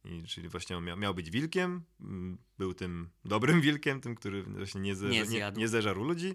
I, 0.05 0.23
czyli 0.23 0.49
właśnie 0.49 0.77
on 0.77 0.85
miał, 0.85 0.97
miał 0.97 1.15
być 1.15 1.31
wilkiem, 1.31 1.83
mm, 2.01 2.39
był 2.59 2.75
tym 2.75 3.09
dobrym 3.25 3.61
wilkiem, 3.61 4.01
tym, 4.01 4.15
który 4.15 4.43
właśnie 4.43 4.81
nie, 4.81 4.95
ze, 4.95 5.09
Nie 5.09 5.23
nie, 5.23 5.53
nie 5.57 5.69
zeżarł 5.69 6.05
ludzi, 6.05 6.35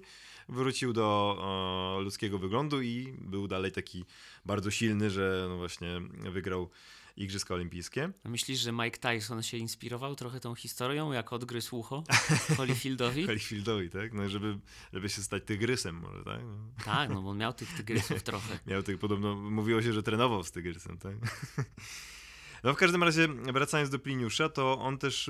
wrócił 0.49 0.93
do 0.93 1.35
o, 1.39 1.99
ludzkiego 2.01 2.39
wyglądu 2.39 2.81
i 2.81 3.13
był 3.21 3.47
dalej 3.47 3.71
taki 3.71 4.05
bardzo 4.45 4.71
silny, 4.71 5.09
że 5.09 5.45
no 5.49 5.57
właśnie 5.57 6.01
wygrał 6.31 6.69
Igrzyska 7.17 7.53
Olimpijskie. 7.53 8.11
Myślisz, 8.23 8.59
że 8.59 8.71
Mike 8.71 8.97
Tyson 8.97 9.43
się 9.43 9.57
inspirował 9.57 10.15
trochę 10.15 10.39
tą 10.39 10.55
historią, 10.55 11.11
jak 11.11 11.33
odgryzł 11.33 11.75
ucho 11.75 12.03
Holyfieldowi? 12.57 13.25
Holyfieldowi, 13.25 13.89
tak? 13.89 14.13
No, 14.13 14.29
żeby, 14.29 14.59
żeby 14.93 15.09
się 15.09 15.21
stać 15.21 15.43
tygrysem 15.45 15.95
może, 15.95 16.23
tak? 16.23 16.41
No. 16.43 16.83
tak, 16.85 17.09
no 17.09 17.21
bo 17.21 17.29
on 17.29 17.38
miał 17.38 17.53
tych 17.53 17.73
tygrysów 17.73 18.23
trochę. 18.29 18.59
Miał 18.67 18.83
tych 18.83 18.99
podobno, 18.99 19.35
mówiło 19.35 19.81
się, 19.81 19.93
że 19.93 20.03
trenował 20.03 20.43
z 20.43 20.51
tygrysem, 20.51 20.97
tak? 20.97 21.15
No 22.63 22.73
w 22.73 22.77
każdym 22.77 23.03
razie, 23.03 23.27
wracając 23.27 23.89
do 23.89 23.99
Pliniusza, 23.99 24.49
to 24.49 24.79
on 24.79 24.97
też 24.97 25.29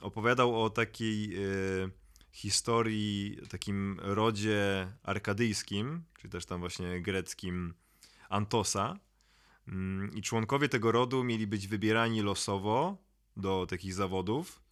opowiadał 0.00 0.62
o 0.62 0.70
takiej 0.70 1.36
y, 1.36 1.90
historii, 2.32 3.38
takim 3.50 4.00
rodzie 4.00 4.88
arkadyjskim, 5.02 6.02
czyli 6.18 6.30
też 6.32 6.46
tam 6.46 6.60
właśnie 6.60 7.00
greckim 7.00 7.74
Antosa. 8.28 8.98
Ym, 9.68 10.10
I 10.14 10.22
członkowie 10.22 10.68
tego 10.68 10.92
rodu 10.92 11.24
mieli 11.24 11.46
być 11.46 11.68
wybierani 11.68 12.22
losowo 12.22 12.96
do 13.36 13.66
takich 13.66 13.94
zawodów. 13.94 14.62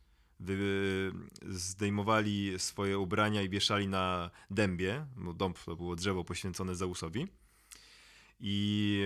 Wy, 0.40 1.12
zdejmowali 1.42 2.58
swoje 2.58 2.98
ubrania 2.98 3.42
i 3.42 3.48
wieszali 3.48 3.88
na 3.88 4.30
dębie, 4.50 5.06
bo 5.16 5.34
dąb 5.34 5.58
to 5.58 5.76
było 5.76 5.96
drzewo 5.96 6.24
poświęcone 6.24 6.74
Zeusowi. 6.74 7.26
I 8.40 9.00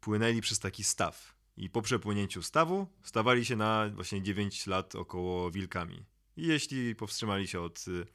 płynęli 0.00 0.40
przez 0.40 0.58
taki 0.58 0.84
staw. 0.84 1.33
I 1.56 1.70
po 1.70 1.82
przepłynięciu 1.82 2.42
stawu 2.42 2.86
stawali 3.02 3.44
się 3.44 3.56
na 3.56 3.90
właśnie 3.94 4.22
9 4.22 4.66
lat 4.66 4.94
około 4.94 5.50
wilkami. 5.50 6.04
I 6.36 6.46
jeśli 6.46 6.94
powstrzymali 6.94 7.48
się 7.48 7.60
od 7.60 7.88
y, 7.88 8.06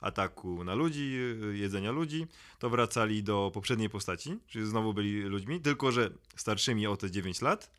ataku 0.00 0.64
na 0.64 0.74
ludzi, 0.74 1.16
y, 1.52 1.56
jedzenia 1.56 1.90
ludzi, 1.90 2.26
to 2.58 2.70
wracali 2.70 3.22
do 3.22 3.50
poprzedniej 3.54 3.90
postaci, 3.90 4.38
czyli 4.46 4.66
znowu 4.66 4.94
byli 4.94 5.22
ludźmi, 5.22 5.60
tylko 5.60 5.92
że 5.92 6.10
starszymi 6.36 6.86
o 6.86 6.96
te 6.96 7.10
9 7.10 7.42
lat. 7.42 7.70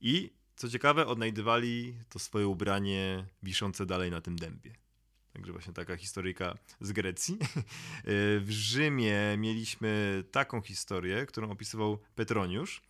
I 0.00 0.30
co 0.56 0.68
ciekawe, 0.68 1.06
odnajdywali 1.06 1.94
to 2.08 2.18
swoje 2.18 2.46
ubranie 2.46 3.26
wiszące 3.42 3.86
dalej 3.86 4.10
na 4.10 4.20
tym 4.20 4.36
dębie. 4.36 4.74
Także 5.32 5.52
właśnie 5.52 5.72
taka 5.72 5.96
historyjka 5.96 6.58
z 6.80 6.92
Grecji. 6.92 7.38
W 8.40 8.46
Rzymie 8.48 9.36
mieliśmy 9.38 10.24
taką 10.30 10.60
historię, 10.60 11.26
którą 11.26 11.50
opisywał 11.50 11.98
Petroniusz. 12.14 12.82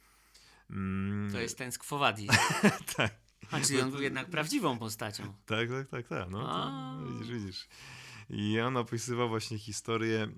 Mm, 0.70 1.32
To 1.32 1.38
jest 1.40 1.58
ten 1.58 1.72
Vadis. 1.98 2.30
tak, 2.96 3.14
A, 3.50 3.60
czyli 3.60 3.80
on 3.80 3.90
był 3.90 4.02
jednak 4.02 4.30
prawdziwą 4.30 4.78
postacią. 4.78 5.34
tak, 5.46 5.68
tak, 5.68 5.88
tak, 5.88 6.08
tak. 6.08 6.30
No, 6.30 6.46
to, 6.46 6.98
widzisz, 7.12 7.30
widzisz. 7.34 7.68
I 8.30 8.60
on 8.60 8.76
opisywał 8.76 9.28
właśnie 9.28 9.58
historię 9.58 10.28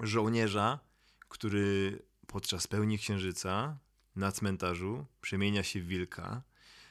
żołnierza, 0.00 0.78
który 1.28 1.98
podczas 2.26 2.66
pełni 2.66 2.98
księżyca 2.98 3.78
na 4.16 4.32
cmentarzu 4.32 5.06
przemienia 5.20 5.62
się 5.62 5.80
w 5.80 5.86
wilka, 5.86 6.42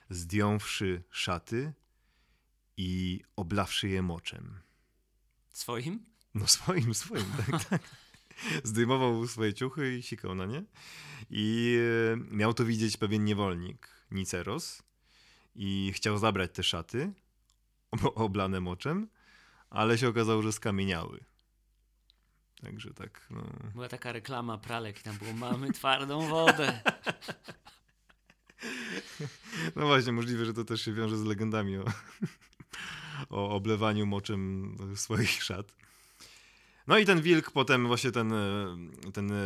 zdjąwszy 0.09 1.03
szaty 1.09 1.73
i 2.77 3.21
oblawszy 3.35 3.89
je 3.89 4.01
moczem. 4.01 4.59
Swoim? 5.50 6.05
No 6.33 6.47
swoim, 6.47 6.93
swoim, 6.93 7.25
tak, 7.38 7.65
tak. 7.65 7.81
Zdejmował 8.63 9.27
swoje 9.27 9.53
ciuchy 9.53 9.98
i 9.98 10.03
sikał 10.03 10.36
na 10.36 10.45
nie. 10.45 10.63
I 11.29 11.77
e, 12.13 12.36
miał 12.36 12.53
to 12.53 12.65
widzieć 12.65 12.98
pewien 12.98 13.25
niewolnik, 13.25 13.89
Niceros. 14.12 14.83
I 15.55 15.91
chciał 15.95 16.17
zabrać 16.17 16.51
te 16.53 16.63
szaty, 16.63 17.13
ob- 17.91 18.12
oblane 18.15 18.62
moczem, 18.62 19.07
ale 19.69 19.98
się 19.98 20.10
okazało, 20.10 20.41
że 20.41 20.51
skamieniały. 20.51 21.24
Także 22.62 22.93
tak, 22.93 23.27
no. 23.29 23.43
Była 23.74 23.88
taka 23.88 24.12
reklama 24.12 24.57
pralek 24.57 25.00
i 25.00 25.03
tam 25.03 25.17
było 25.17 25.33
mamy 25.33 25.71
twardą 25.71 26.27
wodę. 26.27 26.79
No 29.75 29.88
właśnie, 29.88 30.12
możliwe, 30.12 30.45
że 30.45 30.53
to 30.53 30.65
też 30.65 30.81
się 30.81 30.93
wiąże 30.93 31.17
z 31.17 31.24
legendami 31.24 31.77
o, 31.77 31.86
o 33.29 33.50
oblewaniu 33.50 34.05
moczem 34.05 34.75
swoich 34.95 35.43
szat. 35.43 35.75
No 36.88 36.97
i 36.97 37.05
ten 37.05 37.21
wilk, 37.21 37.51
potem 37.51 37.88
właśnie 37.88 38.11
ten, 38.11 38.33
e, 38.33 38.77
ten 39.13 39.31
e, 39.31 39.38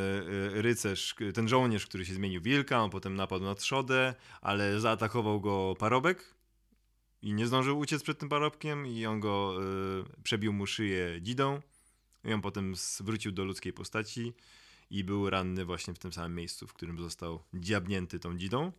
rycerz, 0.61 1.15
ten 1.33 1.47
żołnierz, 1.47 1.85
który 1.85 2.05
się 2.05 2.13
zmienił 2.13 2.41
wilka, 2.41 2.83
on 2.83 2.89
potem 2.89 3.15
napadł 3.15 3.45
na 3.45 3.55
trzodę, 3.55 4.15
ale 4.41 4.79
zaatakował 4.79 5.41
go 5.41 5.75
parobek 5.79 6.35
i 7.25 7.33
nie 7.33 7.47
zdążył 7.47 7.79
uciec 7.79 8.03
przed 8.03 8.19
tym 8.19 8.29
parobkiem 8.29 8.87
i 8.87 9.05
on 9.05 9.19
go 9.19 9.57
y, 10.19 10.23
przebił 10.23 10.53
mu 10.53 10.65
szyję 10.65 11.21
dzidą 11.21 11.61
i 12.25 12.33
on 12.33 12.41
potem 12.41 12.73
wrócił 12.99 13.31
do 13.31 13.45
ludzkiej 13.45 13.73
postaci 13.73 14.33
i 14.89 15.03
był 15.03 15.29
ranny 15.29 15.65
właśnie 15.65 15.93
w 15.93 15.99
tym 15.99 16.13
samym 16.13 16.35
miejscu, 16.35 16.67
w 16.67 16.73
którym 16.73 16.99
został 16.99 17.43
dziabnięty 17.53 18.19
tą 18.19 18.37
dzidą. 18.37 18.71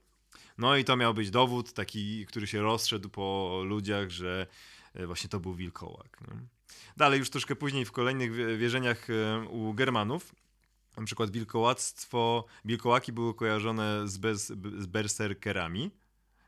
No 0.59 0.77
i 0.77 0.85
to 0.85 0.97
miał 0.97 1.15
być 1.15 1.31
dowód 1.31 1.73
taki, 1.73 2.27
który 2.27 2.47
się 2.47 2.63
rozszedł 2.63 3.09
po 3.09 3.61
ludziach, 3.65 4.11
że 4.11 4.47
e, 4.95 5.07
właśnie 5.07 5.31
to 5.31 5.41
był 5.41 5.55
wilkołak. 5.55 6.21
Dalej 6.97 7.19
już 7.19 7.31
troszkę 7.31 7.57
później 7.57 7.85
w 7.85 7.93
kolejnych 7.93 8.59
wierzeniach 8.59 9.11
e, 9.11 9.49
u 9.49 9.75
Germanów 9.75 10.35
na 10.97 11.05
przykład 11.05 11.31
wilkołactwo, 11.31 12.45
wilkołaki 12.65 13.13
były 13.13 13.35
kojarzone 13.35 14.09
z, 14.09 14.19
bez, 14.19 14.47
z 14.79 14.87
berserkerami, 14.87 15.91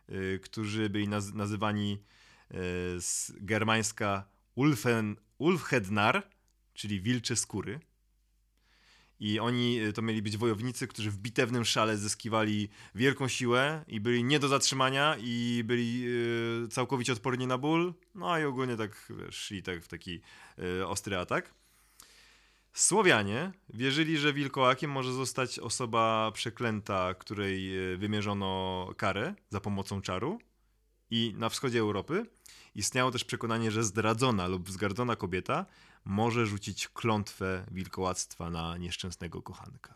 yy, 0.09 0.39
którzy 0.39 0.91
byli 0.91 1.09
naz 1.09 1.35
nazywani 1.35 1.91
yy, 1.91 2.59
z 3.01 3.33
germańska 3.41 4.29
Ulfen, 4.55 5.17
Ulfhednar, 5.39 6.29
czyli 6.75 7.01
wilcze 7.01 7.37
skóry. 7.37 7.81
I 9.21 9.41
oni 9.41 9.81
y, 9.81 9.93
to 9.93 10.03
mieli 10.03 10.23
być 10.23 10.37
wojownicy, 10.37 10.87
którzy 10.87 11.11
w 11.11 11.19
bitewnym 11.19 11.65
szale 11.65 11.97
zyskiwali 11.97 12.69
wielką 12.95 13.29
siłę 13.29 13.85
i 13.89 14.01
byli 14.01 14.25
nie 14.25 14.39
do 14.39 14.49
zatrzymania 14.49 15.17
i 15.21 15.63
byli 15.65 16.01
yy, 16.01 16.69
całkowicie 16.71 17.13
odporni 17.13 17.47
na 17.47 17.59
ból. 17.59 17.95
No 18.15 18.39
i 18.39 18.45
ogólnie 18.45 18.77
tak 18.77 19.13
szli 19.31 19.63
tak 19.63 19.83
w 19.83 19.89
taki 19.89 20.21
yy, 20.59 20.87
ostry 20.87 21.17
atak. 21.17 21.55
Słowianie 22.73 23.53
wierzyli, 23.69 24.19
że 24.19 24.33
wilkołakiem 24.33 24.91
może 24.91 25.13
zostać 25.13 25.59
osoba 25.59 26.33
przeklęta, 26.35 27.15
której 27.15 27.79
y, 27.93 27.97
wymierzono 27.97 28.91
karę 28.97 29.35
za 29.51 29.61
pomocą 29.61 30.03
czaru. 30.03 30.39
I 31.11 31.35
na 31.37 31.49
wschodzie 31.49 31.81
Europy 31.81 32.27
istniało 32.79 33.11
też 33.11 33.25
przekonanie, 33.25 33.71
że 33.71 33.85
zdradzona 33.85 34.47
lub 34.47 34.69
wzgardzona 34.69 35.17
kobieta 35.17 35.67
może 36.05 36.47
rzucić 36.47 36.89
klątwę 36.89 37.67
wilkołactwa 37.71 38.51
na 38.51 38.77
nieszczęsnego 38.77 39.43
kochanka. 39.43 39.95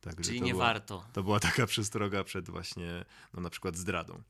Także 0.00 0.24
Czyli 0.24 0.42
nie 0.42 0.52
była, 0.52 0.64
warto. 0.64 1.04
To 1.12 1.22
była 1.22 1.40
taka 1.40 1.66
przestroga 1.72 2.24
przed 2.24 2.50
właśnie, 2.50 3.04
no 3.34 3.40
na 3.40 3.50
przykład 3.50 3.76
zdradą. 3.76 4.22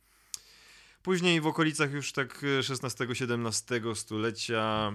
Później 1.03 1.41
w 1.41 1.47
okolicach 1.47 1.93
już 1.93 2.13
tak 2.13 2.45
XVI-XVII 2.71 3.95
stulecia 3.95 4.93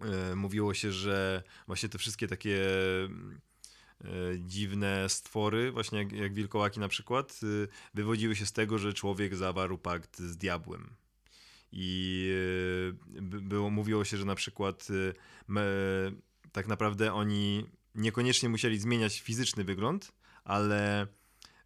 e, 0.00 0.34
mówiło 0.34 0.74
się, 0.74 0.92
że 0.92 1.42
właśnie 1.66 1.88
te 1.88 1.98
wszystkie 1.98 2.28
takie 2.28 2.58
e, 4.04 4.08
dziwne 4.38 5.08
stwory, 5.08 5.72
właśnie 5.72 5.98
jak, 5.98 6.12
jak 6.12 6.34
wilkołaki 6.34 6.80
na 6.80 6.88
przykład, 6.88 7.40
e, 7.42 7.46
wywodziły 7.94 8.36
się 8.36 8.46
z 8.46 8.52
tego, 8.52 8.78
że 8.78 8.92
człowiek 8.92 9.36
zawarł 9.36 9.78
pakt 9.78 10.18
z 10.18 10.36
diabłem. 10.36 10.96
I 11.72 12.30
e, 13.18 13.22
było, 13.22 13.70
mówiło 13.70 14.04
się, 14.04 14.16
że 14.16 14.24
na 14.24 14.34
przykład 14.34 14.88
e, 14.90 15.62
tak 16.52 16.68
naprawdę 16.68 17.12
oni 17.12 17.66
niekoniecznie 17.94 18.48
musieli 18.48 18.78
zmieniać 18.78 19.20
fizyczny 19.20 19.64
wygląd, 19.64 20.12
ale 20.44 21.06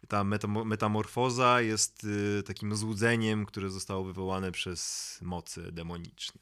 ta 0.07 0.23
metamorfoza 0.65 1.61
jest 1.61 2.07
e, 2.39 2.43
takim 2.43 2.75
złudzeniem, 2.75 3.45
które 3.45 3.69
zostało 3.69 4.03
wywołane 4.03 4.51
przez 4.51 5.19
moce 5.21 5.71
demoniczne. 5.71 6.41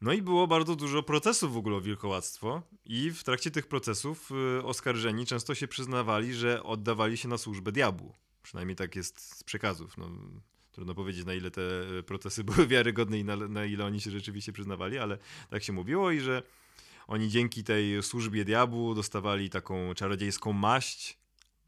No 0.00 0.12
i 0.12 0.22
było 0.22 0.46
bardzo 0.46 0.76
dużo 0.76 1.02
procesów 1.02 1.54
w 1.54 1.56
ogóle 1.56 1.76
o 1.76 1.80
wilkołactwo 1.80 2.62
i 2.84 3.10
w 3.10 3.24
trakcie 3.24 3.50
tych 3.50 3.66
procesów 3.66 4.30
oskarżeni 4.62 5.26
często 5.26 5.54
się 5.54 5.68
przyznawali, 5.68 6.34
że 6.34 6.62
oddawali 6.62 7.16
się 7.16 7.28
na 7.28 7.38
służbę 7.38 7.72
diabłu. 7.72 8.14
Przynajmniej 8.42 8.76
tak 8.76 8.96
jest 8.96 9.36
z 9.38 9.44
przekazów. 9.44 9.98
No, 9.98 10.10
Trudno 10.74 10.94
powiedzieć, 10.94 11.26
na 11.26 11.34
ile 11.34 11.50
te 11.50 11.62
procesy 12.06 12.44
były 12.54 12.66
wiarygodne 12.66 13.18
i 13.18 13.24
na, 13.24 13.36
na 13.36 13.64
ile 13.64 13.84
oni 13.84 14.00
się 14.00 14.10
rzeczywiście 14.10 14.52
przyznawali, 14.52 14.98
ale 14.98 15.18
tak 15.50 15.62
się 15.62 15.72
mówiło 15.72 16.10
i 16.10 16.20
że 16.20 16.42
oni 17.06 17.28
dzięki 17.28 17.64
tej 17.64 18.02
służbie 18.02 18.44
diabłu 18.44 18.94
dostawali 18.94 19.50
taką 19.50 19.94
czarodziejską 19.94 20.52
maść, 20.52 21.18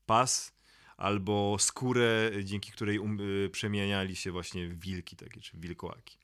pas 0.07 0.57
albo 0.97 1.57
skórę, 1.59 2.31
dzięki 2.45 2.73
której 2.73 2.99
um, 2.99 3.21
y, 3.21 3.51
przemieniali 3.53 4.17
się 4.17 4.33
właśnie 4.33 4.69
w 4.69 4.81
wilki 4.81 5.17
takie, 5.17 5.41
czy 5.41 5.59
wilkołaki. 5.59 6.19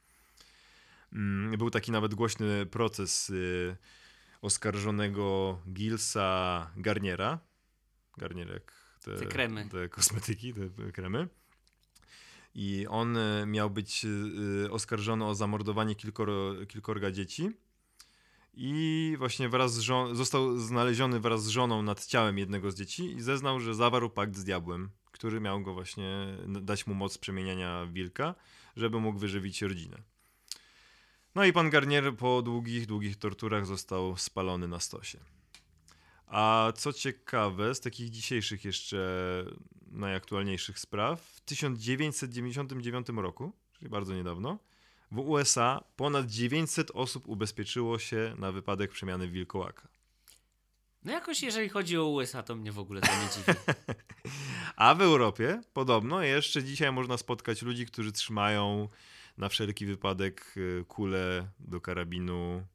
Mm, 1.12 1.58
był 1.58 1.70
taki 1.70 1.92
nawet 1.92 2.14
głośny 2.14 2.66
proces 2.66 3.30
y, 3.30 3.76
oskarżonego 4.40 5.58
Gilsa 5.72 6.70
Garniera. 6.76 7.38
Garnier 8.18 8.52
jak 8.52 8.98
te, 9.02 9.16
te 9.16 9.26
kremy. 9.26 9.68
Te 9.68 9.88
kosmetyki, 9.88 10.54
te 10.54 10.92
kremy 10.92 11.28
i 12.54 12.86
on 12.88 13.16
e, 13.16 13.46
miał 13.46 13.70
być 13.70 14.06
e, 14.64 14.70
oskarżony 14.70 15.24
o 15.24 15.34
zamordowanie 15.34 15.94
kilkor, 15.94 16.30
kilkorga 16.68 17.10
dzieci. 17.10 17.50
I 18.54 19.14
właśnie 19.18 19.48
wraz 19.48 19.74
z 19.74 19.80
żon- 19.80 20.14
został 20.14 20.58
znaleziony 20.58 21.20
wraz 21.20 21.44
z 21.44 21.48
żoną 21.48 21.82
nad 21.82 22.06
ciałem 22.06 22.38
jednego 22.38 22.70
z 22.70 22.74
dzieci 22.74 23.12
i 23.12 23.22
zeznał, 23.22 23.60
że 23.60 23.74
zawarł 23.74 24.10
pakt 24.10 24.36
z 24.36 24.44
diabłem, 24.44 24.90
który 25.12 25.40
miał 25.40 25.62
go 25.62 25.74
właśnie 25.74 26.26
dać 26.48 26.86
mu 26.86 26.94
moc 26.94 27.18
przemieniania 27.18 27.86
wilka, 27.86 28.34
żeby 28.76 29.00
mógł 29.00 29.18
wyżywić 29.18 29.62
rodzinę. 29.62 30.02
No 31.34 31.44
i 31.44 31.52
pan 31.52 31.70
Garnier 31.70 32.16
po 32.16 32.42
długich, 32.42 32.86
długich 32.86 33.16
torturach 33.16 33.66
został 33.66 34.16
spalony 34.16 34.68
na 34.68 34.80
stosie. 34.80 35.18
A 36.32 36.72
co 36.76 36.92
ciekawe, 36.92 37.74
z 37.74 37.80
takich 37.80 38.10
dzisiejszych 38.10 38.64
jeszcze 38.64 38.98
najaktualniejszych 39.90 40.78
spraw, 40.78 41.20
w 41.20 41.40
1999 41.40 43.06
roku, 43.08 43.52
czyli 43.72 43.88
bardzo 43.88 44.14
niedawno, 44.14 44.58
w 45.10 45.18
USA 45.18 45.84
ponad 45.96 46.26
900 46.26 46.90
osób 46.90 47.28
ubezpieczyło 47.28 47.98
się 47.98 48.34
na 48.38 48.52
wypadek 48.52 48.90
przemiany 48.90 49.28
wilkołaka. 49.28 49.88
No 51.04 51.12
jakoś 51.12 51.42
jeżeli 51.42 51.68
chodzi 51.68 51.98
o 51.98 52.06
USA, 52.06 52.42
to 52.42 52.54
mnie 52.54 52.72
w 52.72 52.78
ogóle 52.78 53.00
to 53.00 53.12
nie 53.22 53.28
dziwi. 53.30 53.58
A 54.76 54.94
w 54.94 55.02
Europie 55.02 55.62
podobno 55.72 56.22
jeszcze 56.22 56.64
dzisiaj 56.64 56.92
można 56.92 57.16
spotkać 57.16 57.62
ludzi, 57.62 57.86
którzy 57.86 58.12
trzymają 58.12 58.88
na 59.38 59.48
wszelki 59.48 59.86
wypadek 59.86 60.54
y, 60.56 60.84
kule 60.88 61.48
do 61.58 61.80
karabinu 61.80 62.66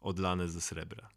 odlane 0.00 0.48
ze 0.48 0.60
srebra 0.60 1.08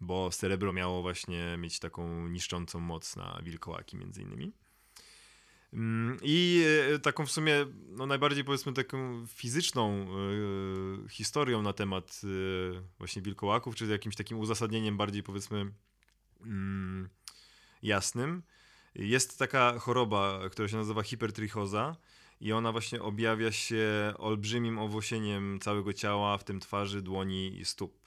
bo 0.00 0.32
srebro 0.32 0.72
miało 0.72 1.02
właśnie 1.02 1.56
mieć 1.58 1.78
taką 1.78 2.28
niszczącą 2.28 2.80
moc 2.80 3.16
na 3.16 3.40
wilkołaki 3.42 3.96
między 3.96 4.22
innymi. 4.22 4.52
Mm, 5.72 6.18
I 6.22 6.64
e, 6.94 6.98
taką 6.98 7.26
w 7.26 7.30
sumie, 7.30 7.66
no 7.88 8.06
najbardziej 8.06 8.44
powiedzmy 8.44 8.72
taką 8.72 9.26
fizyczną 9.26 10.06
y, 11.04 11.08
historią 11.08 11.62
na 11.62 11.72
temat 11.72 12.20
y, 12.24 12.82
właśnie 12.98 13.22
wilkołaków, 13.22 13.76
czy 13.76 13.86
jakimś 13.86 14.16
takim 14.16 14.38
uzasadnieniem 14.38 14.96
bardziej 14.96 15.22
powiedzmy 15.22 15.60
y, 15.60 16.48
jasnym, 17.82 18.42
jest 18.94 19.38
taka 19.38 19.78
choroba, 19.78 20.40
która 20.50 20.68
się 20.68 20.76
nazywa 20.76 21.02
hipertrichoza 21.02 21.96
i 22.40 22.52
ona 22.52 22.72
właśnie 22.72 23.02
objawia 23.02 23.52
się 23.52 24.14
olbrzymim 24.18 24.78
owłosieniem 24.78 25.58
całego 25.60 25.92
ciała, 25.92 26.38
w 26.38 26.44
tym 26.44 26.60
twarzy, 26.60 27.02
dłoni 27.02 27.58
i 27.60 27.64
stóp. 27.64 27.99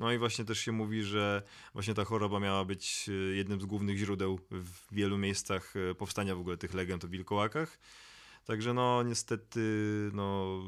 No 0.00 0.12
i 0.12 0.18
właśnie 0.18 0.44
też 0.44 0.58
się 0.58 0.72
mówi, 0.72 1.02
że 1.02 1.42
właśnie 1.72 1.94
ta 1.94 2.04
choroba 2.04 2.40
miała 2.40 2.64
być 2.64 3.08
e, 3.08 3.12
jednym 3.12 3.60
z 3.60 3.64
głównych 3.64 3.98
źródeł 3.98 4.38
w 4.50 4.94
wielu 4.94 5.18
miejscach 5.18 5.74
e, 5.76 5.94
powstania 5.94 6.34
w 6.34 6.40
ogóle 6.40 6.56
tych 6.56 6.74
legend 6.74 7.04
o 7.04 7.08
wilkołakach. 7.08 7.78
Także 8.44 8.74
no 8.74 9.02
niestety, 9.02 9.60
no... 10.12 10.58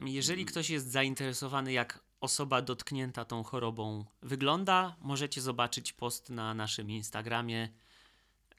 Jeżeli 0.00 0.44
ktoś 0.44 0.70
jest 0.70 0.90
zainteresowany, 0.90 1.72
jak 1.72 2.02
osoba 2.20 2.62
dotknięta 2.62 3.24
tą 3.24 3.42
chorobą 3.42 4.04
wygląda, 4.22 4.96
możecie 5.00 5.40
zobaczyć 5.40 5.92
post 5.92 6.30
na 6.30 6.54
naszym 6.54 6.90
Instagramie. 6.90 7.68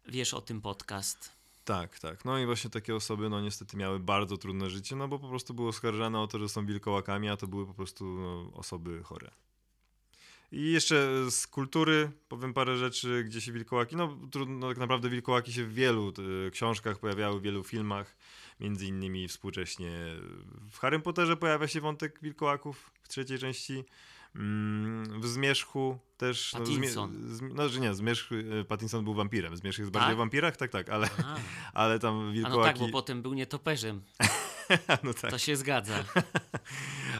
Wiesz 0.07 0.33
o 0.33 0.41
tym 0.41 0.61
podcast. 0.61 1.31
Tak, 1.63 1.99
tak. 1.99 2.25
No 2.25 2.39
i 2.39 2.45
właśnie 2.45 2.69
takie 2.69 2.95
osoby, 2.95 3.29
no 3.29 3.41
niestety 3.41 3.77
miały 3.77 3.99
bardzo 3.99 4.37
trudne 4.37 4.69
życie, 4.69 4.95
no 4.95 5.07
bo 5.07 5.19
po 5.19 5.29
prostu 5.29 5.53
były 5.53 5.69
oskarżane 5.69 6.19
o 6.19 6.27
to, 6.27 6.39
że 6.39 6.49
są 6.49 6.65
wilkołakami, 6.65 7.29
a 7.29 7.37
to 7.37 7.47
były 7.47 7.67
po 7.67 7.73
prostu 7.73 8.05
no, 8.05 8.51
osoby 8.53 9.03
chore. 9.03 9.31
I 10.51 10.71
jeszcze 10.71 11.31
z 11.31 11.47
kultury 11.47 12.11
powiem 12.27 12.53
parę 12.53 12.77
rzeczy, 12.77 13.23
gdzie 13.23 13.41
się 13.41 13.51
wilkołaki, 13.51 13.95
no 13.95 14.17
trudno, 14.31 14.69
tak 14.69 14.77
naprawdę 14.77 15.09
wilkołaki 15.09 15.53
się 15.53 15.63
w 15.63 15.73
wielu 15.73 16.13
y, 16.47 16.51
książkach 16.51 16.99
pojawiały, 16.99 17.39
w 17.39 17.43
wielu 17.43 17.63
filmach, 17.63 18.17
między 18.59 18.85
innymi 18.85 19.27
współcześnie 19.27 19.91
w 20.71 20.79
Harry 20.79 20.99
Potterze 20.99 21.37
pojawia 21.37 21.67
się 21.67 21.81
wątek 21.81 22.19
wilkołaków 22.21 22.91
w 23.03 23.07
trzeciej 23.07 23.39
części. 23.39 23.83
Mm, 24.35 25.21
w 25.21 25.27
Zmierzchu 25.27 25.99
też. 26.17 26.51
Pattinson. 26.51 27.17
No, 27.21 27.35
zmi, 27.35 27.53
no, 27.53 27.69
że 27.69 27.79
nie, 27.79 27.93
Zmierzch, 27.93 28.31
y, 28.31 28.65
Pattinson 28.67 29.03
był 29.03 29.13
wampirem. 29.13 29.57
Zmierzch 29.57 29.79
jest 29.79 29.91
bardziej 29.91 30.09
tak? 30.09 30.15
o 30.15 30.17
wampirach, 30.17 30.57
tak, 30.57 30.71
tak, 30.71 30.89
ale, 30.89 31.09
ale 31.73 31.99
tam 31.99 32.33
wilkołaki... 32.33 32.69
A 32.69 32.73
no 32.73 32.79
tak, 32.79 32.79
bo 32.79 32.99
potem 32.99 33.21
był 33.21 33.33
nietoperzem. 33.33 34.01
no 35.03 35.13
tak. 35.13 35.31
To 35.31 35.37
się 35.37 35.55
zgadza. 35.55 36.03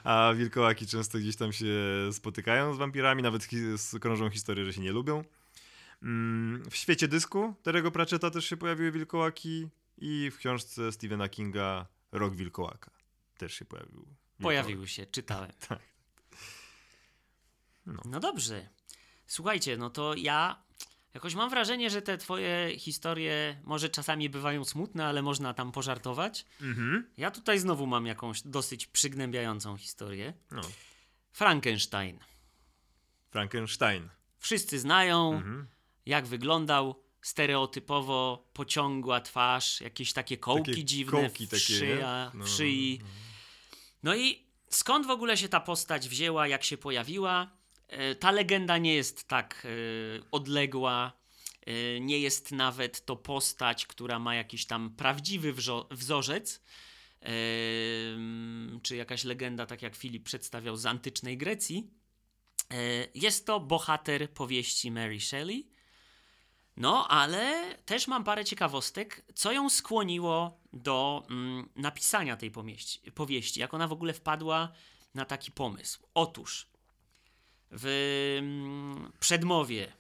A 0.04 0.34
wilkołaki 0.34 0.88
często 0.88 1.18
gdzieś 1.18 1.36
tam 1.36 1.54
się 1.54 1.66
spotykają 2.12 2.74
z 2.74 2.78
wampirami, 2.78 3.24
nawet 3.24 3.48
krążą 4.02 4.30
historie, 4.30 4.66
że 4.66 4.74
się 4.74 4.82
nie 4.82 4.92
lubią. 4.92 5.24
Mm, 6.04 6.64
w 6.70 6.76
świecie 6.76 7.08
dysku 7.08 7.54
Terego 7.64 7.92
Pratchetta 7.92 8.32
też 8.32 8.46
się 8.46 8.58
pojawiły 8.58 8.92
wilkołaki 8.92 9.68
I 9.98 10.32
w 10.32 10.38
książce 10.38 10.92
Stephena 10.92 11.30
Kinga 11.30 11.86
Rok 12.12 12.36
Wilkołaka 12.36 12.92
też 13.38 13.54
się 13.54 13.66
pojawił. 13.66 14.00
Wilkołak. 14.00 14.18
Pojawiły 14.42 14.88
się, 14.88 15.06
czytałem. 15.06 15.52
Tak. 15.68 15.80
No. 17.86 18.02
no 18.06 18.20
dobrze. 18.20 18.70
Słuchajcie, 19.28 19.78
no 19.78 19.90
to 19.90 20.14
ja 20.16 20.64
jakoś 21.14 21.36
mam 21.36 21.50
wrażenie, 21.50 21.90
że 21.90 22.02
te 22.02 22.18
twoje 22.18 22.80
historie 22.80 23.62
może 23.64 23.90
czasami 23.90 24.30
bywają 24.30 24.66
smutne, 24.66 25.06
ale 25.06 25.22
można 25.22 25.54
tam 25.54 25.72
pożartować. 25.72 26.46
Mhm. 26.62 27.10
Ja 27.18 27.32
tutaj 27.32 27.60
znowu 27.60 27.88
mam 27.88 28.06
jakąś 28.06 28.42
dosyć 28.42 28.88
przygnębiającą 28.88 29.78
historię. 29.78 30.34
No. 30.52 30.62
Frankenstein. 31.32 32.20
Frankenstein. 33.32 34.10
Wszyscy 34.38 34.80
znają, 34.80 35.34
Mhm. 35.34 35.68
jak 36.06 36.28
wyglądał. 36.28 37.04
Stereotypowo 37.22 38.50
pociągła 38.54 39.22
twarz, 39.22 39.82
jakieś 39.82 40.14
takie 40.14 40.38
kołki 40.38 40.72
Takie 40.72 40.84
dziwne 40.84 41.12
kołki 41.22 41.48
w, 41.48 41.50
takie, 41.50 41.60
szyja? 41.60 42.32
No, 42.34 42.46
w 42.46 42.50
szyi. 42.50 43.02
No 44.04 44.16
i 44.16 44.48
skąd 44.70 45.08
w 45.08 45.10
ogóle 45.10 45.38
się 45.38 45.50
ta 45.50 45.60
postać 45.60 46.10
wzięła, 46.10 46.48
jak 46.48 46.64
się 46.64 46.78
pojawiła? 46.78 47.50
E, 47.92 48.16
Ta 48.16 48.32
legenda 48.32 48.78
nie 48.78 48.96
jest 48.96 49.28
tak 49.28 49.66
e, 49.66 49.70
odległa. 50.32 51.12
e, 51.66 52.00
Nie 52.00 52.20
jest 52.20 52.52
nawet 52.52 53.06
to 53.06 53.16
postać, 53.16 53.86
która 53.88 54.20
ma 54.20 54.36
jakiś 54.36 54.66
tam 54.66 54.96
prawdziwy 54.96 55.54
wzorzec. 55.92 56.62
mm, 57.22 58.80
Czy 58.84 58.96
jakaś 58.96 59.24
legenda, 59.24 59.66
tak 59.66 59.82
jak 59.82 59.96
Filip 59.96 60.24
przedstawiał 60.24 60.76
z 60.76 60.86
antycznej 60.86 61.38
Grecji. 61.38 61.92
Jest 63.16 63.46
to 63.46 63.60
bohater 63.60 64.34
powieści 64.34 64.92
Mary 64.92 65.20
Shelley. 65.22 65.68
No, 66.78 67.08
ale 67.08 67.76
też 67.86 68.08
mam 68.08 68.24
parę 68.24 68.46
ciekawostek, 68.46 69.26
co 69.36 69.52
ją 69.52 69.70
skłoniło 69.70 70.60
do 70.74 71.24
mm, 71.30 71.70
napisania 71.76 72.38
tej 72.38 72.52
powieści, 73.16 73.60
jak 73.60 73.74
ona 73.74 73.88
w 73.88 73.92
ogóle 73.92 74.14
wpadła 74.14 74.72
na 75.14 75.26
taki 75.26 75.52
pomysł. 75.52 76.00
Otóż 76.14 76.71
w 77.72 77.86
mm, 78.40 79.12
przedmowie 79.20 79.94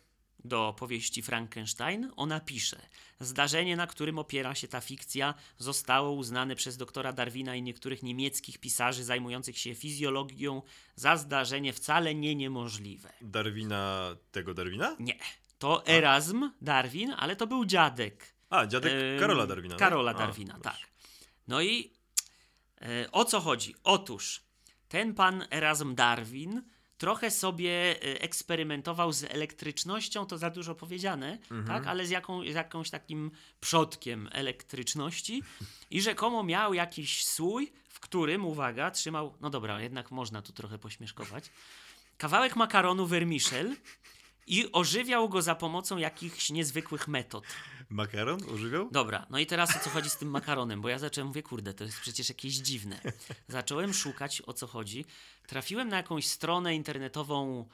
do 0.46 0.76
powieści 0.80 1.22
Frankenstein 1.22 2.12
ona 2.16 2.40
pisze: 2.40 2.82
Zdarzenie, 3.20 3.76
na 3.76 3.88
którym 3.88 4.20
opiera 4.20 4.56
się 4.56 4.68
ta 4.68 4.82
fikcja, 4.82 5.34
zostało 5.58 6.12
uznane 6.12 6.56
przez 6.56 6.78
doktora 6.78 7.14
Darwina 7.14 7.56
i 7.56 7.62
niektórych 7.62 8.04
niemieckich 8.04 8.58
pisarzy 8.58 9.04
zajmujących 9.04 9.58
się 9.58 9.76
fizjologią 9.76 10.62
za 10.96 11.18
zdarzenie 11.18 11.74
wcale 11.74 12.16
nie 12.16 12.36
niemożliwe. 12.36 13.14
Darwina, 13.22 14.16
tego 14.32 14.54
Darwina? 14.54 14.96
Nie. 15.00 15.18
To 15.60 15.86
Erasm 15.86 16.52
Darwin, 16.62 17.14
ale 17.18 17.36
to 17.36 17.48
był 17.48 17.66
dziadek. 17.66 18.34
A, 18.50 18.66
dziadek 18.68 18.94
Karola 19.20 19.48
Darwina. 19.48 19.76
tak? 19.76 19.80
Karola 19.90 20.12
A, 20.12 20.14
Darwina, 20.14 20.54
proszę. 20.54 20.78
tak. 20.80 20.90
No 21.48 21.62
i 21.62 21.94
e, 22.82 23.12
o 23.12 23.26
co 23.26 23.40
chodzi? 23.40 23.76
Otóż 23.84 24.42
ten 24.88 25.14
pan 25.14 25.46
Erasm 25.52 25.96
Darwin 25.96 26.62
trochę 27.02 27.32
sobie 27.32 27.72
e, 27.72 28.22
eksperymentował 28.22 29.12
z 29.12 29.24
elektrycznością, 29.24 30.26
to 30.26 30.38
za 30.38 30.50
dużo 30.50 30.76
powiedziane, 30.76 31.38
Mhm. 31.52 31.66
tak, 31.68 31.88
ale 31.88 32.06
z, 32.06 32.10
jaką, 32.10 32.42
z 32.52 32.54
jakąś 32.56 32.90
takim 32.90 33.32
przodkiem 33.60 34.30
elektryczności 34.32 35.44
i 35.92 36.02
rzekomo 36.02 36.44
miał 36.44 36.74
jakiś 36.74 37.26
słój, 37.26 37.72
w 37.90 38.00
którym, 38.00 38.46
uwaga, 38.46 38.92
trzymał, 38.92 39.34
no 39.42 39.50
dobra, 39.50 39.82
jednak 39.82 40.12
można 40.12 40.42
tu 40.42 40.54
trochę 40.54 40.78
pośmieszkować, 40.78 41.44
kawałek 42.18 42.56
makaronu 42.56 43.06
vermicelli 43.08 43.76
i 44.52 44.72
ożywiał 44.72 45.30
go 45.30 45.42
za 45.42 45.56
pomocą 45.56 45.98
jakichś 45.98 46.50
niezwykłych 46.50 47.08
metod. 47.08 47.44
Makaron 47.90 48.44
używiał? 48.44 48.90
Dobra, 48.92 49.26
no 49.30 49.40
i 49.40 49.46
teraz 49.46 49.76
o 49.76 49.80
co 49.80 49.90
chodzi 49.90 50.10
z 50.10 50.18
tym 50.18 50.30
makaronem, 50.30 50.82
bo 50.82 50.90
ja 50.90 51.00
zacząłem, 51.00 51.28
mówię, 51.28 51.44
kurde, 51.44 51.74
to 51.74 51.84
jest 51.84 52.00
przecież 52.00 52.30
jakieś 52.30 52.54
dziwne. 52.56 53.02
Zacząłem 53.48 53.94
szukać, 53.94 54.42
o 54.46 54.54
co 54.54 54.68
chodzi. 54.68 55.06
Trafiłem 55.48 55.90
na 55.90 55.98
jakąś 55.98 56.28
stronę 56.28 56.76
internetową, 56.76 57.68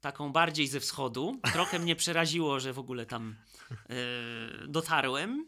taką 0.00 0.32
bardziej 0.32 0.68
ze 0.68 0.80
wschodu. 0.80 1.40
Trochę 1.52 1.78
mnie 1.78 1.96
przeraziło, 1.96 2.60
że 2.60 2.72
w 2.72 2.78
ogóle 2.78 3.06
tam 3.06 3.36
e, 3.70 3.94
dotarłem, 4.68 5.46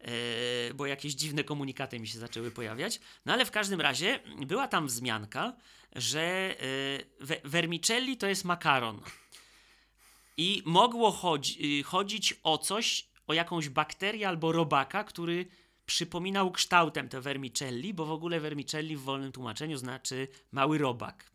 e, 0.00 0.74
bo 0.74 0.86
jakieś 0.86 1.14
dziwne 1.14 1.44
komunikaty 1.44 2.00
mi 2.00 2.08
się 2.08 2.18
zaczęły 2.18 2.50
pojawiać. 2.50 3.00
No 3.26 3.32
ale 3.32 3.44
w 3.44 3.50
każdym 3.50 3.80
razie 3.80 4.20
była 4.46 4.68
tam 4.68 4.86
wzmianka, 4.86 5.52
że 5.96 6.20
e, 6.20 6.54
we- 7.24 7.40
vermicelli 7.44 8.16
to 8.16 8.26
jest 8.26 8.44
makaron. 8.44 9.00
I 10.36 10.62
mogło 10.64 11.10
chodzi, 11.10 11.80
y, 11.80 11.82
chodzić 11.82 12.34
o 12.42 12.58
coś, 12.58 13.08
o 13.26 13.32
jakąś 13.34 13.68
bakterię 13.68 14.28
albo 14.28 14.52
robaka, 14.52 15.04
który 15.04 15.46
przypominał 15.86 16.50
kształtem 16.52 17.08
te 17.08 17.20
vermicelli, 17.20 17.94
bo 17.94 18.06
w 18.06 18.10
ogóle 18.10 18.40
vermicelli 18.40 18.96
w 18.96 19.00
wolnym 19.00 19.32
tłumaczeniu 19.32 19.76
znaczy 19.76 20.28
mały 20.52 20.78
robak. 20.78 21.30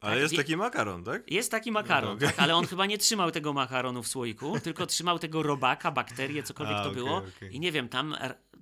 Ale 0.00 0.12
tak, 0.14 0.22
jest 0.22 0.36
taki 0.36 0.56
makaron, 0.56 1.04
tak? 1.04 1.30
Jest 1.30 1.50
taki 1.50 1.72
makaron, 1.72 2.10
No, 2.10 2.16
okej. 2.16 2.28
tak, 2.28 2.38
ale 2.38 2.56
on 2.56 2.66
chyba 2.66 2.86
nie 2.86 2.98
trzymał 2.98 3.30
tego 3.30 3.52
makaronu 3.52 4.02
w 4.02 4.08
słoiku, 4.08 4.60
tylko 4.60 4.86
trzymał 4.86 5.18
tego 5.18 5.42
robaka, 5.42 5.90
bakterię, 5.90 6.42
cokolwiek 6.42 6.76
A, 6.76 6.82
to 6.82 6.90
okej, 6.90 7.02
było. 7.02 7.16
okej. 7.16 7.54
I 7.56 7.60
nie 7.60 7.72
wiem, 7.72 7.88
tam 7.88 8.16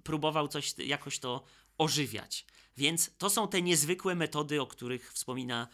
próbował 0.05 0.49
coś 0.49 0.75
jakoś 0.79 1.19
to 1.19 1.45
ożywiać. 1.79 2.47
Więc 2.77 3.11
to 3.19 3.31
są 3.31 3.49
te 3.49 3.63
niezwykłe 3.63 4.15
metody, 4.15 4.63
o 4.63 4.67
których 4.67 5.13
wspomina 5.13 5.69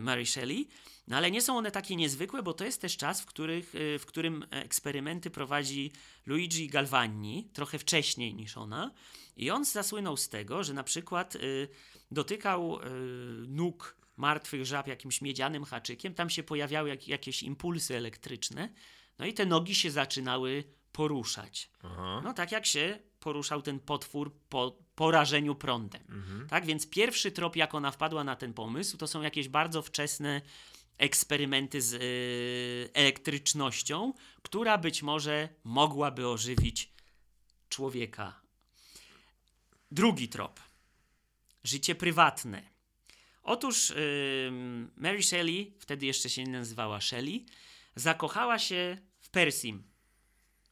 Mary 0.00 0.26
Shelley. 0.26 0.68
No 1.08 1.16
ale 1.16 1.30
nie 1.30 1.42
są 1.42 1.58
one 1.58 1.70
takie 1.70 1.96
niezwykłe, 1.96 2.42
bo 2.42 2.54
to 2.54 2.64
jest 2.64 2.80
też 2.80 2.96
czas, 2.96 3.20
w, 3.20 3.26
których, 3.26 3.74
e, 3.74 3.98
w 3.98 4.06
którym 4.06 4.46
eksperymenty 4.50 5.30
prowadzi 5.30 5.92
Luigi 6.26 6.68
Galvani, 6.68 7.50
trochę 7.52 7.78
wcześniej 7.78 8.34
niż 8.34 8.56
ona. 8.56 8.90
I 9.36 9.50
on 9.50 9.64
zasłynął 9.64 10.16
z 10.16 10.28
tego, 10.28 10.64
że 10.64 10.74
na 10.74 10.84
przykład 10.84 11.36
e, 11.36 11.38
dotykał 12.10 12.80
e, 12.80 12.88
nóg 13.46 13.96
martwych 14.16 14.66
żab 14.66 14.88
jakimś 14.88 15.22
miedzianym 15.22 15.64
haczykiem, 15.64 16.14
tam 16.14 16.30
się 16.30 16.42
pojawiały 16.42 16.88
jak, 16.88 17.08
jakieś 17.08 17.42
impulsy 17.42 17.96
elektryczne, 17.96 18.68
no 19.18 19.26
i 19.26 19.34
te 19.34 19.46
nogi 19.46 19.74
się 19.74 19.90
zaczynały 19.90 20.64
poruszać. 20.92 21.70
Aha. 21.82 22.20
No 22.24 22.32
tak 22.32 22.52
jak 22.52 22.66
się 22.66 22.98
poruszał 23.20 23.62
ten 23.62 23.80
potwór 23.80 24.32
po 24.48 24.78
porażeniu 24.94 25.54
prądem. 25.54 26.02
Mhm. 26.08 26.48
Tak 26.48 26.66
więc 26.66 26.86
pierwszy 26.86 27.32
trop, 27.32 27.56
jak 27.56 27.74
ona 27.74 27.90
wpadła 27.90 28.24
na 28.24 28.36
ten 28.36 28.54
pomysł, 28.54 28.96
to 28.96 29.06
są 29.06 29.22
jakieś 29.22 29.48
bardzo 29.48 29.82
wczesne 29.82 30.42
eksperymenty 30.98 31.82
z 31.82 31.92
yy, 31.92 32.90
elektrycznością, 32.94 34.12
która 34.42 34.78
być 34.78 35.02
może 35.02 35.48
mogłaby 35.64 36.28
ożywić 36.28 36.92
człowieka. 37.68 38.40
Drugi 39.90 40.28
trop. 40.28 40.60
Życie 41.64 41.94
prywatne. 41.94 42.62
Otóż 43.42 43.90
ym, 43.90 44.90
Mary 44.96 45.22
Shelley, 45.22 45.74
wtedy 45.78 46.06
jeszcze 46.06 46.30
się 46.30 46.44
nie 46.44 46.52
nazywała 46.52 47.00
Shelley, 47.00 47.46
zakochała 47.96 48.58
się 48.58 48.98
w 49.20 49.30
Persim 49.30 49.82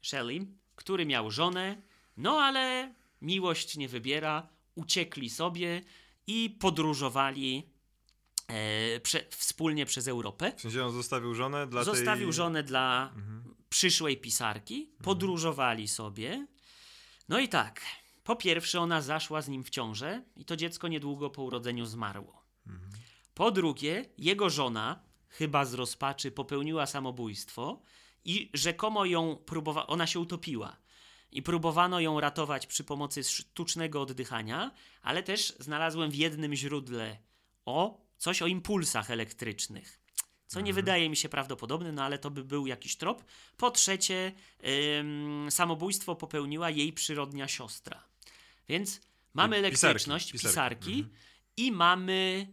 Shelley, 0.02 0.46
który 0.76 1.06
miał 1.06 1.30
żonę, 1.30 1.82
no 2.16 2.38
ale 2.40 2.94
miłość 3.22 3.76
nie 3.76 3.88
wybiera, 3.88 4.48
uciekli 4.74 5.30
sobie 5.30 5.82
i 6.26 6.56
podróżowali 6.60 7.70
e, 8.48 9.00
prze, 9.00 9.24
wspólnie 9.30 9.86
przez 9.86 10.08
Europę. 10.08 10.52
W 10.56 10.60
sensie 10.60 10.84
on 10.84 10.92
zostawił 10.92 11.34
żonę 11.34 11.66
dla 11.66 11.84
Zostawił 11.84 12.26
tej... 12.28 12.32
żonę 12.32 12.62
dla 12.62 13.12
przyszłej 13.68 14.16
pisarki, 14.16 14.90
podróżowali 15.02 15.88
sobie. 15.88 16.46
No 17.28 17.38
i 17.38 17.48
tak, 17.48 17.80
po 18.24 18.36
pierwsze 18.36 18.80
ona 18.80 19.00
zaszła 19.02 19.42
z 19.42 19.48
nim 19.48 19.64
w 19.64 19.70
ciążę 19.70 20.22
i 20.36 20.44
to 20.44 20.56
dziecko 20.56 20.88
niedługo 20.88 21.30
po 21.30 21.42
urodzeniu 21.42 21.86
zmarło. 21.86 22.46
Po 23.34 23.50
drugie, 23.50 24.04
jego 24.18 24.50
żona, 24.50 25.00
chyba 25.28 25.64
z 25.64 25.74
rozpaczy, 25.74 26.30
popełniła 26.30 26.86
samobójstwo 26.86 27.82
i 28.24 28.50
rzekomo 28.54 29.04
ją 29.04 29.36
próbowała, 29.36 29.86
ona 29.86 30.06
się 30.06 30.20
utopiła. 30.20 30.76
I 31.32 31.42
próbowano 31.42 32.00
ją 32.00 32.20
ratować 32.20 32.66
przy 32.66 32.84
pomocy 32.84 33.24
sztucznego 33.24 34.00
oddychania, 34.02 34.70
ale 35.02 35.22
też 35.22 35.54
znalazłem 35.58 36.10
w 36.10 36.14
jednym 36.14 36.54
źródle 36.54 37.18
o 37.64 38.00
coś 38.18 38.42
o 38.42 38.46
impulsach 38.46 39.10
elektrycznych. 39.10 40.00
Co 40.46 40.60
nie 40.60 40.72
wydaje 40.72 41.10
mi 41.10 41.16
się 41.16 41.28
prawdopodobne, 41.28 41.92
no 41.92 42.04
ale 42.04 42.18
to 42.18 42.30
by 42.30 42.44
był 42.44 42.66
jakiś 42.66 42.96
trop. 42.96 43.24
Po 43.56 43.70
trzecie, 43.70 44.32
ym, 45.00 45.46
samobójstwo 45.50 46.14
popełniła 46.16 46.70
jej 46.70 46.92
przyrodnia 46.92 47.48
siostra. 47.48 48.04
Więc 48.68 49.00
mamy 49.34 49.56
Pisarki, 49.56 49.66
elektryczność, 49.86 50.32
pisarki. 50.32 50.48
pisarki, 50.48 50.92
Mhm. 51.00 51.16
i 51.56 51.72
mamy 51.72 52.46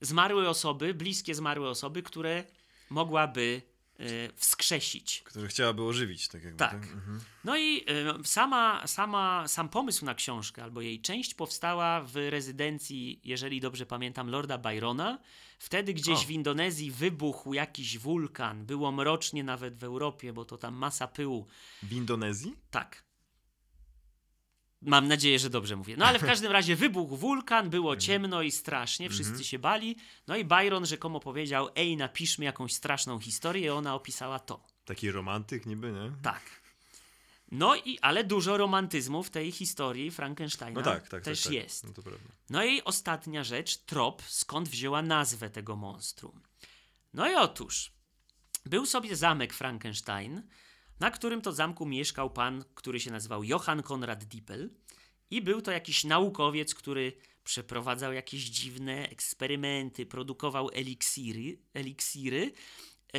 zmarłe 0.00 0.48
osoby, 0.48 0.94
bliskie 0.94 1.34
zmarłe 1.34 1.68
osoby, 1.70 2.02
które 2.02 2.44
mogłaby 2.90 3.62
wskrzesić. 4.36 5.22
Który 5.24 5.48
chciałaby 5.48 5.82
ożywić, 5.82 6.28
tak 6.28 6.44
jakby. 6.44 6.58
Tak. 6.58 6.74
Mhm. 6.74 7.20
No 7.44 7.56
i 7.56 7.84
y, 8.20 8.24
sama, 8.24 8.86
sama, 8.86 9.48
sam 9.48 9.68
pomysł 9.68 10.04
na 10.04 10.14
książkę, 10.14 10.62
albo 10.62 10.80
jej 10.80 11.00
część 11.00 11.34
powstała 11.34 12.00
w 12.00 12.16
rezydencji, 12.16 13.20
jeżeli 13.24 13.60
dobrze 13.60 13.86
pamiętam, 13.86 14.30
Lorda 14.30 14.58
Byrona. 14.58 15.18
Wtedy 15.58 15.94
gdzieś 15.94 16.18
O. 16.18 16.26
w 16.26 16.30
Indonezji 16.30 16.90
wybuchł 16.90 17.54
jakiś 17.54 17.98
wulkan, 17.98 18.66
było 18.66 18.92
mrocznie 18.92 19.44
nawet 19.44 19.76
w 19.76 19.84
Europie, 19.84 20.32
bo 20.32 20.44
to 20.44 20.58
tam 20.58 20.74
masa 20.74 21.08
pyłu. 21.08 21.46
W 21.82 21.92
Indonezji? 21.92 22.56
Tak. 22.70 23.11
Mam 24.82 25.08
nadzieję, 25.08 25.38
że 25.38 25.50
dobrze 25.50 25.76
mówię. 25.76 25.96
No 25.96 26.06
ale 26.06 26.18
w 26.18 26.24
każdym 26.32 26.52
razie 26.52 26.76
wybuchł 26.76 27.16
wulkan, 27.16 27.70
było 27.70 27.96
ciemno 27.96 28.42
i 28.42 28.50
strasznie, 28.50 29.10
wszyscy 29.10 29.44
się 29.44 29.58
bali. 29.58 29.96
No 30.26 30.36
i 30.36 30.44
Byron 30.44 30.86
rzekomo 30.86 31.20
powiedział: 31.20 31.68
Ej, 31.74 31.96
napiszmy 31.96 32.44
jakąś 32.44 32.72
straszną 32.74 33.20
historię, 33.20 33.66
i 33.66 33.68
ona 33.70 33.94
opisała 33.94 34.38
to. 34.38 34.64
Taki 34.84 35.10
romantyk 35.10 35.66
niby, 35.66 35.92
nie? 35.92 36.12
Tak. 36.22 36.62
No 37.50 37.76
i, 37.76 37.98
ale 37.98 38.24
dużo 38.24 38.56
romantyzmu 38.56 39.22
w 39.22 39.30
tej 39.30 39.52
historii 39.52 40.10
Frankensteina 40.10 40.80
No 40.80 40.84
tak, 40.84 41.08
tak. 41.08 41.24
też 41.24 41.42
tak, 41.42 41.44
tak. 41.44 41.62
jest. 41.62 41.84
No 41.84 41.92
to 41.92 42.02
prawda. 42.02 42.28
No 42.50 42.64
i 42.64 42.82
ostatnia 42.82 43.44
rzecz, 43.44 43.76
trop, 43.76 44.22
skąd 44.26 44.68
wzięła 44.68 45.02
nazwę 45.02 45.50
tego 45.50 45.76
monstrum. 45.76 46.42
No 47.14 47.30
i 47.30 47.34
otóż, 47.34 47.92
był 48.66 48.86
sobie 48.86 49.16
zamek 49.16 49.52
Frankenstein, 49.54 50.42
na 51.02 51.10
którym 51.10 51.40
to 51.40 51.52
zamku 51.52 51.86
mieszkał 51.86 52.30
pan, 52.30 52.64
który 52.74 53.00
się 53.00 53.10
nazywał 53.10 53.44
Johann 53.44 53.82
Konrad 53.82 54.24
Dippel 54.24 54.70
i 55.30 55.42
był 55.42 55.62
to 55.62 55.70
jakiś 55.70 56.04
naukowiec, 56.04 56.74
który 56.74 57.12
przeprowadzał 57.44 58.12
jakieś 58.12 58.42
dziwne 58.42 59.08
eksperymenty, 59.08 60.06
produkował 60.06 60.70
eliksiry, 60.72 61.58
eliksiry 61.74 62.52
e, 63.14 63.18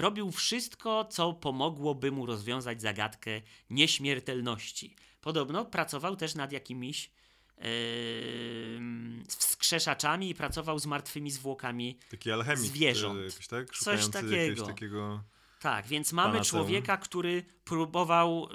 robił 0.00 0.30
wszystko, 0.30 1.04
co 1.04 1.32
pomogłoby 1.32 2.12
mu 2.12 2.26
rozwiązać 2.26 2.82
zagadkę 2.82 3.40
nieśmiertelności. 3.70 4.96
Podobno 5.20 5.64
pracował 5.64 6.16
też 6.16 6.34
nad 6.34 6.52
jakimiś 6.52 7.10
em, 7.56 9.24
wskrzeszaczami 9.28 10.30
i 10.30 10.34
pracował 10.34 10.78
z 10.78 10.86
martwymi 10.86 11.30
zwłokami. 11.30 11.98
Taki 12.10 12.30
alchemik. 12.30 12.64
Zwierząt. 12.64 13.20
e, 13.20 13.24
Jakoś, 13.24 13.46
tak? 13.46 13.70
Coś 13.70 14.08
takiego. 14.08 14.36
Jakiegoś 14.36 14.66
takiego... 14.66 15.33
Tak, 15.60 15.86
więc 15.86 16.12
mamy 16.12 16.40
człowieka, 16.40 16.96
który 16.96 17.44
próbował, 17.64 18.48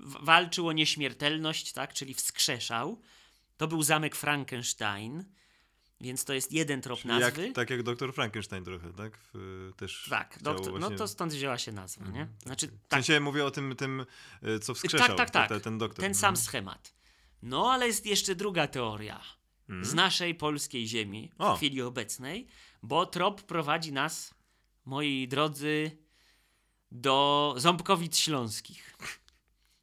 w- 0.00 0.24
walczył 0.24 0.68
o 0.68 0.72
nieśmiertelność, 0.72 1.72
tak, 1.72 1.94
czyli 1.94 2.14
wskrzeszał. 2.14 3.00
To 3.56 3.68
był 3.68 3.82
zamek 3.82 4.16
Frankenstein, 4.16 5.24
więc 6.00 6.24
to 6.24 6.32
jest 6.32 6.52
jeden 6.52 6.80
trop 6.82 6.98
Czyli 6.98 7.08
nazwy. 7.20 7.46
jak, 7.46 7.54
tak 7.54 7.70
jak 7.70 7.82
doktor 7.82 8.14
Frankenstein 8.14 8.64
trochę, 8.64 8.92
tak? 8.92 9.18
W, 9.34 9.70
też 9.76 10.06
Tak, 10.10 10.38
doktor, 10.42 10.72
no 10.72 10.78
właśnie- 10.80 10.96
to 10.96 11.08
stąd 11.08 11.32
wzięła 11.32 11.58
się 11.58 11.72
nazwa, 11.72 12.06
nie? 12.08 12.28
Znaczy, 12.42 12.66
W 12.66 12.70
tak, 12.70 13.04
sensie 13.04 13.20
mówię 13.20 13.44
o 13.44 13.50
tym, 13.50 13.76
tym 13.76 14.06
e, 14.42 14.58
co 14.58 14.74
wskrzeszał. 14.74 15.08
tak, 15.08 15.16
tak, 15.16 15.30
tak. 15.30 15.48
Ten, 15.48 15.60
ten 15.60 15.78
doktor. 15.78 16.02
Ten 16.04 16.14
sam 16.14 16.36
schemat. 16.36 16.94
No, 17.42 17.72
ale 17.72 17.86
jest 17.86 18.06
jeszcze 18.06 18.34
druga 18.34 18.66
teoria 18.66 19.20
z 19.82 19.94
naszej 19.94 20.34
polskiej 20.34 20.86
ziemi 20.88 21.30
w 21.38 21.40
O. 21.40 21.56
chwili 21.56 21.82
obecnej, 21.82 22.46
bo 22.82 23.06
trop 23.06 23.42
prowadzi 23.42 23.92
nas, 23.92 24.34
moi 24.84 25.28
drodzy, 25.28 25.98
do 26.92 27.54
Ząbkowic 27.56 28.16
Śląskich, 28.18 28.96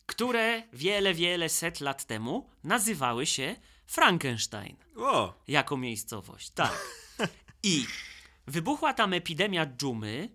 które 0.05 0.63
wiele, 0.73 1.13
wiele 1.13 1.49
set 1.49 1.79
lat 1.79 2.05
temu 2.05 2.49
nazywały 2.63 3.25
się 3.25 3.55
Frankenstein 3.87 4.75
O! 4.95 5.43
jako 5.47 5.77
miejscowość. 5.77 6.49
Tak. 6.49 6.85
I 7.63 7.85
wybuchła 8.47 8.93
tam 8.93 9.13
epidemia 9.13 9.65
dżumy 9.65 10.29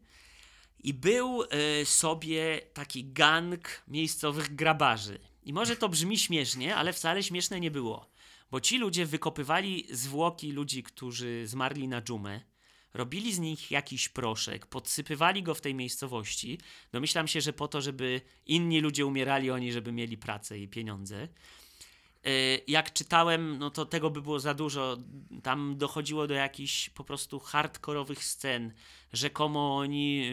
i 0.78 0.94
był 0.94 1.42
e, 1.42 1.46
sobie 1.84 2.60
taki 2.72 3.12
gang 3.12 3.82
miejscowych 3.88 4.54
grabarzy. 4.54 5.18
I 5.42 5.52
może 5.52 5.76
to 5.76 5.88
brzmi 5.88 6.18
śmiesznie, 6.18 6.76
ale 6.76 6.92
wcale 6.92 7.22
śmieszne 7.22 7.60
nie 7.60 7.70
było. 7.70 8.10
Bo 8.50 8.60
ci 8.60 8.78
ludzie 8.78 9.06
wykopywali 9.06 9.86
zwłoki 9.90 10.52
ludzi, 10.52 10.82
którzy 10.82 11.46
zmarli 11.46 11.88
na 11.88 12.02
dżumę, 12.02 12.40
robili 12.94 13.32
z 13.32 13.38
nich 13.38 13.70
jakiś 13.70 14.08
proszek, 14.08 14.66
podsypywali 14.66 15.42
go 15.42 15.54
w 15.54 15.60
tej 15.60 15.74
miejscowości. 15.74 16.58
Domyślam 16.92 17.28
się, 17.28 17.40
że 17.40 17.52
po 17.52 17.68
to, 17.68 17.80
żeby 17.80 18.20
inni 18.46 18.80
ludzie 18.80 19.06
umierali, 19.06 19.50
oni 19.50 19.72
żeby 19.72 19.92
mieli 19.92 20.18
pracę 20.18 20.58
i 20.58 20.68
pieniądze. 20.68 21.28
E, 22.24 22.30
jak 22.68 22.92
czytałem, 22.92 23.58
no 23.58 23.70
to 23.70 23.86
tego 23.86 24.10
by 24.10 24.22
było 24.22 24.40
za 24.40 24.54
dużo. 24.54 24.96
Tam 25.42 25.76
dochodziło 25.76 26.26
do 26.26 26.34
jakichś 26.34 26.90
po 26.90 27.04
prostu 27.04 27.40
hardkorowych 27.40 28.24
scen. 28.24 28.72
Rzekomo 29.12 29.76
oni 29.76 30.30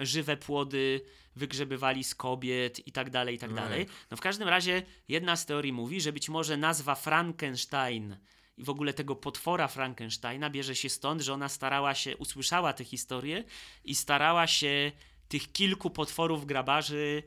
y, 0.00 0.06
żywe 0.06 0.36
płody 0.36 1.00
wygrzebywali 1.36 2.04
z 2.04 2.14
kobiet 2.14 2.86
i 2.86 2.92
tak 2.92 3.10
dalej, 3.10 3.34
i 3.34 3.38
tak 3.38 3.50
Ojej. 3.50 3.62
dalej. 3.62 3.86
No 4.10 4.16
w 4.16 4.20
każdym 4.20 4.48
razie 4.48 4.82
jedna 5.08 5.36
z 5.36 5.46
teorii 5.46 5.72
mówi, 5.72 6.00
że 6.00 6.12
być 6.12 6.28
może 6.28 6.56
nazwa 6.56 6.94
Frankenstein 6.94 8.16
i 8.62 8.64
w 8.64 8.70
ogóle 8.70 8.94
tego 8.94 9.16
potwora 9.16 9.68
Frankensteina 9.68 10.50
bierze 10.50 10.76
się 10.76 10.88
stąd, 10.88 11.20
że 11.22 11.32
ona 11.34 11.48
starała 11.48 11.94
się, 11.94 12.16
usłyszała 12.16 12.72
tę 12.72 12.84
historię 12.84 13.44
i 13.84 13.94
starała 13.94 14.46
się 14.46 14.92
tych 15.28 15.52
kilku 15.52 15.90
potworów 15.90 16.46
grabarzy 16.46 17.22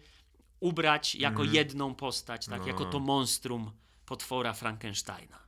ubrać 0.60 1.16
jako 1.16 1.44
jedną 1.44 1.96
postać, 1.96 2.46
tak, 2.46 2.62
No. 2.62 2.68
jako 2.68 2.86
to 2.86 3.00
monstrum 3.00 3.72
potwora 4.06 4.54
Frankensteina. 4.54 5.40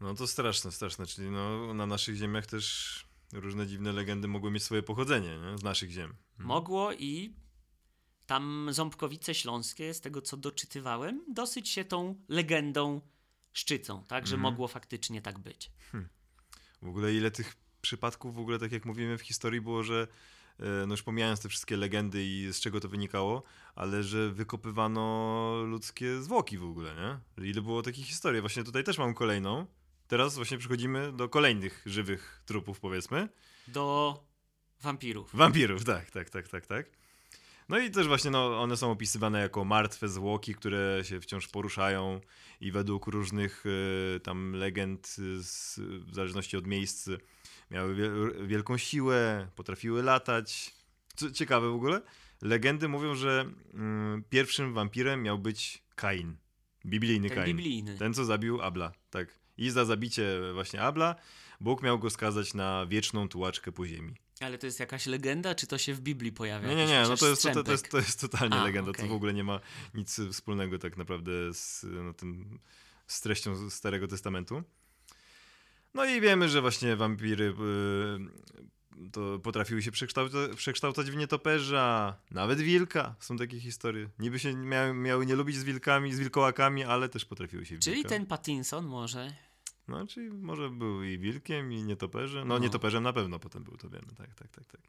No 0.00 0.14
to 0.14 0.26
straszne, 0.26 0.72
straszne. 0.72 1.06
Czyli 1.06 1.30
no, 1.30 1.74
na 1.74 1.86
naszych 1.86 2.16
ziemiach 2.16 2.46
też 2.46 3.04
różne 3.32 3.66
dziwne 3.66 3.92
legendy 3.92 4.28
mogły 4.28 4.50
mieć 4.50 4.62
swoje 4.62 4.82
pochodzenie, 4.82 5.38
nie? 5.38 5.58
Z 5.58 5.62
naszych 5.62 5.90
ziem. 5.90 6.14
Mogło 6.38 6.92
i 6.92 7.34
tam 8.26 8.68
Ząbkowice 8.70 9.34
Śląskie, 9.34 9.94
z 9.94 10.00
tego 10.00 10.22
co 10.22 10.36
doczytywałem, 10.36 11.24
dosyć 11.32 11.68
się 11.68 11.84
tą 11.84 12.14
legendą 12.28 13.00
szczycą, 13.54 14.04
tak, 14.04 14.26
że 14.26 14.36
mogło 14.36 14.68
faktycznie 14.68 15.22
tak 15.22 15.38
być. 15.38 15.70
W 16.82 16.88
ogóle 16.88 17.14
ile 17.14 17.30
tych 17.30 17.56
przypadków 17.80 18.34
w 18.34 18.38
ogóle, 18.38 18.58
tak 18.58 18.72
jak 18.72 18.84
mówimy 18.84 19.18
w 19.18 19.22
historii, 19.22 19.60
było, 19.60 19.82
że 19.82 20.08
e, 20.58 20.64
no 20.86 20.94
już 20.94 21.02
pomijając 21.02 21.40
te 21.40 21.48
wszystkie 21.48 21.76
legendy 21.76 22.24
i 22.24 22.52
z 22.52 22.60
czego 22.60 22.80
to 22.80 22.88
wynikało, 22.88 23.42
ale 23.74 24.02
że 24.02 24.30
wykopywano 24.30 25.54
ludzkie 25.66 26.22
zwłoki 26.22 26.58
w 26.58 26.64
ogóle, 26.64 26.94
nie? 26.94 27.44
Ile 27.44 27.62
było 27.62 27.82
takich 27.82 28.06
historii. 28.06 28.40
Właśnie 28.40 28.64
tutaj 28.64 28.84
też 28.84 28.98
mam 28.98 29.14
kolejną. 29.14 29.66
Teraz 30.06 30.36
właśnie 30.36 30.58
przechodzimy 30.58 31.12
do 31.12 31.28
kolejnych 31.28 31.82
żywych 31.86 32.42
trupów, 32.46 32.80
powiedzmy. 32.80 33.28
Do 33.68 34.18
wampirów. 34.80 35.30
Wampirów, 35.34 35.84
tak, 35.84 36.10
tak, 36.10 36.30
tak, 36.30 36.48
tak, 36.48 36.66
tak. 36.66 36.86
No 37.68 37.78
i 37.78 37.90
też 37.90 38.06
właśnie 38.06 38.30
no, 38.30 38.60
one 38.62 38.76
są 38.76 38.90
opisywane 38.90 39.40
jako 39.40 39.64
martwe 39.64 40.08
zwłoki, 40.08 40.54
które 40.54 41.00
się 41.02 41.20
wciąż 41.20 41.48
poruszają 41.48 42.20
i 42.60 42.72
według 42.72 43.06
różnych 43.06 43.64
e, 44.16 44.20
tam 44.20 44.52
legend, 44.52 45.16
e, 45.38 45.42
z, 45.42 45.80
w 45.80 46.14
zależności 46.14 46.56
od 46.56 46.66
miejsc, 46.66 47.08
miały 47.70 47.94
wiel- 47.94 48.46
wielką 48.46 48.76
siłę, 48.76 49.48
potrafiły 49.56 50.02
latać. 50.02 50.74
Co 51.16 51.30
ciekawe 51.30 51.70
w 51.70 51.74
ogóle, 51.74 52.02
legendy 52.42 52.88
mówią, 52.88 53.14
że 53.14 53.44
mm, 53.74 54.24
pierwszym 54.30 54.74
wampirem 54.74 55.22
miał 55.22 55.38
być 55.38 55.82
Kain, 55.94 56.36
biblijny 56.86 57.28
Ten 57.28 57.38
Kain. 57.38 57.56
biblijny. 57.56 57.98
Ten, 57.98 58.14
co 58.14 58.24
zabił 58.24 58.62
Abla, 58.62 58.92
tak. 59.10 59.38
I 59.56 59.70
za 59.70 59.84
zabicie 59.84 60.40
właśnie 60.54 60.82
Abla 60.82 61.14
Bóg 61.60 61.82
miał 61.82 61.98
go 61.98 62.10
skazać 62.10 62.54
na 62.54 62.86
wieczną 62.86 63.28
tułaczkę 63.28 63.72
po 63.72 63.86
ziemi. 63.86 64.14
Ale 64.44 64.58
to 64.58 64.66
jest 64.66 64.80
jakaś 64.80 65.06
legenda, 65.06 65.54
czy 65.54 65.66
to 65.66 65.78
się 65.78 65.94
w 65.94 66.00
Biblii 66.00 66.32
pojawia? 66.32 66.68
Nie, 66.68 66.76
nie, 66.76 66.86
nie, 66.86 67.02
no 67.08 67.16
to 67.16 67.28
jest, 67.28 67.42
to, 67.42 67.64
to, 67.64 67.72
jest, 67.72 67.90
to 67.90 67.98
jest 67.98 68.20
totalnie 68.20 68.56
A, 68.56 68.64
legenda, 68.64 68.90
okej. 68.90 69.04
to 69.04 69.10
w 69.10 69.16
ogóle 69.16 69.34
nie 69.34 69.44
ma 69.44 69.60
nic 69.94 70.20
wspólnego 70.32 70.78
tak 70.78 70.96
naprawdę 70.96 71.32
z, 71.54 71.86
no, 72.04 72.12
tym, 72.12 72.58
z 73.06 73.20
treścią 73.20 73.70
Starego 73.70 74.08
Testamentu. 74.08 74.62
No 75.94 76.04
i 76.04 76.20
wiemy, 76.20 76.48
że 76.48 76.60
właśnie 76.60 76.96
wampiry 76.96 77.44
y, 77.44 79.10
to 79.12 79.38
potrafiły 79.38 79.82
się 79.82 79.90
przekształcać, 79.90 80.56
przekształcać 80.56 81.10
w 81.10 81.16
nietoperza, 81.16 82.16
nawet 82.30 82.60
wilka, 82.60 83.14
są 83.20 83.36
takie 83.36 83.60
historie. 83.60 84.08
Niby 84.18 84.38
się 84.38 84.54
miały, 84.54 84.94
miały 84.94 85.26
nie 85.26 85.34
lubić 85.34 85.56
z 85.56 85.64
wilkami, 85.64 86.14
z 86.14 86.18
wilkołakami, 86.18 86.84
ale 86.84 87.08
też 87.08 87.24
potrafiły 87.24 87.66
się 87.66 87.76
w 87.76 87.78
Czyli 87.78 87.96
wilka. 87.96 88.08
ten 88.08 88.26
Pattinson 88.26 88.86
może. 88.86 89.32
No, 89.88 90.06
czyli 90.06 90.30
może 90.30 90.70
był 90.70 91.02
i 91.02 91.18
wilkiem, 91.18 91.72
i 91.72 91.82
nietoperzem. 91.82 92.48
No, 92.48 92.54
No. 92.54 92.58
nietoperzem 92.64 93.02
na 93.02 93.12
pewno 93.12 93.38
potem 93.38 93.64
był, 93.64 93.76
to 93.76 93.90
wiemy, 93.90 94.06
tak, 94.16 94.34
tak, 94.34 94.48
tak, 94.50 94.64
tak. 94.66 94.80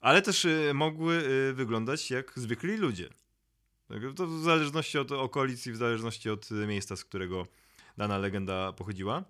Ale 0.00 0.22
też 0.22 0.44
y, 0.44 0.70
mogły 0.74 1.14
y, 1.50 1.52
wyglądać 1.54 2.10
jak 2.10 2.32
zwykli 2.36 2.76
ludzie. 2.76 3.08
To 4.16 4.26
w 4.26 4.42
zależności 4.42 4.98
od 4.98 5.12
okolic 5.12 5.66
i 5.66 5.72
w 5.72 5.76
zależności 5.76 6.30
od 6.30 6.50
miejsca, 6.50 6.96
z 6.96 7.04
którego 7.04 7.46
dana 7.96 8.18
legenda 8.18 8.72
pochodziła. 8.72 9.24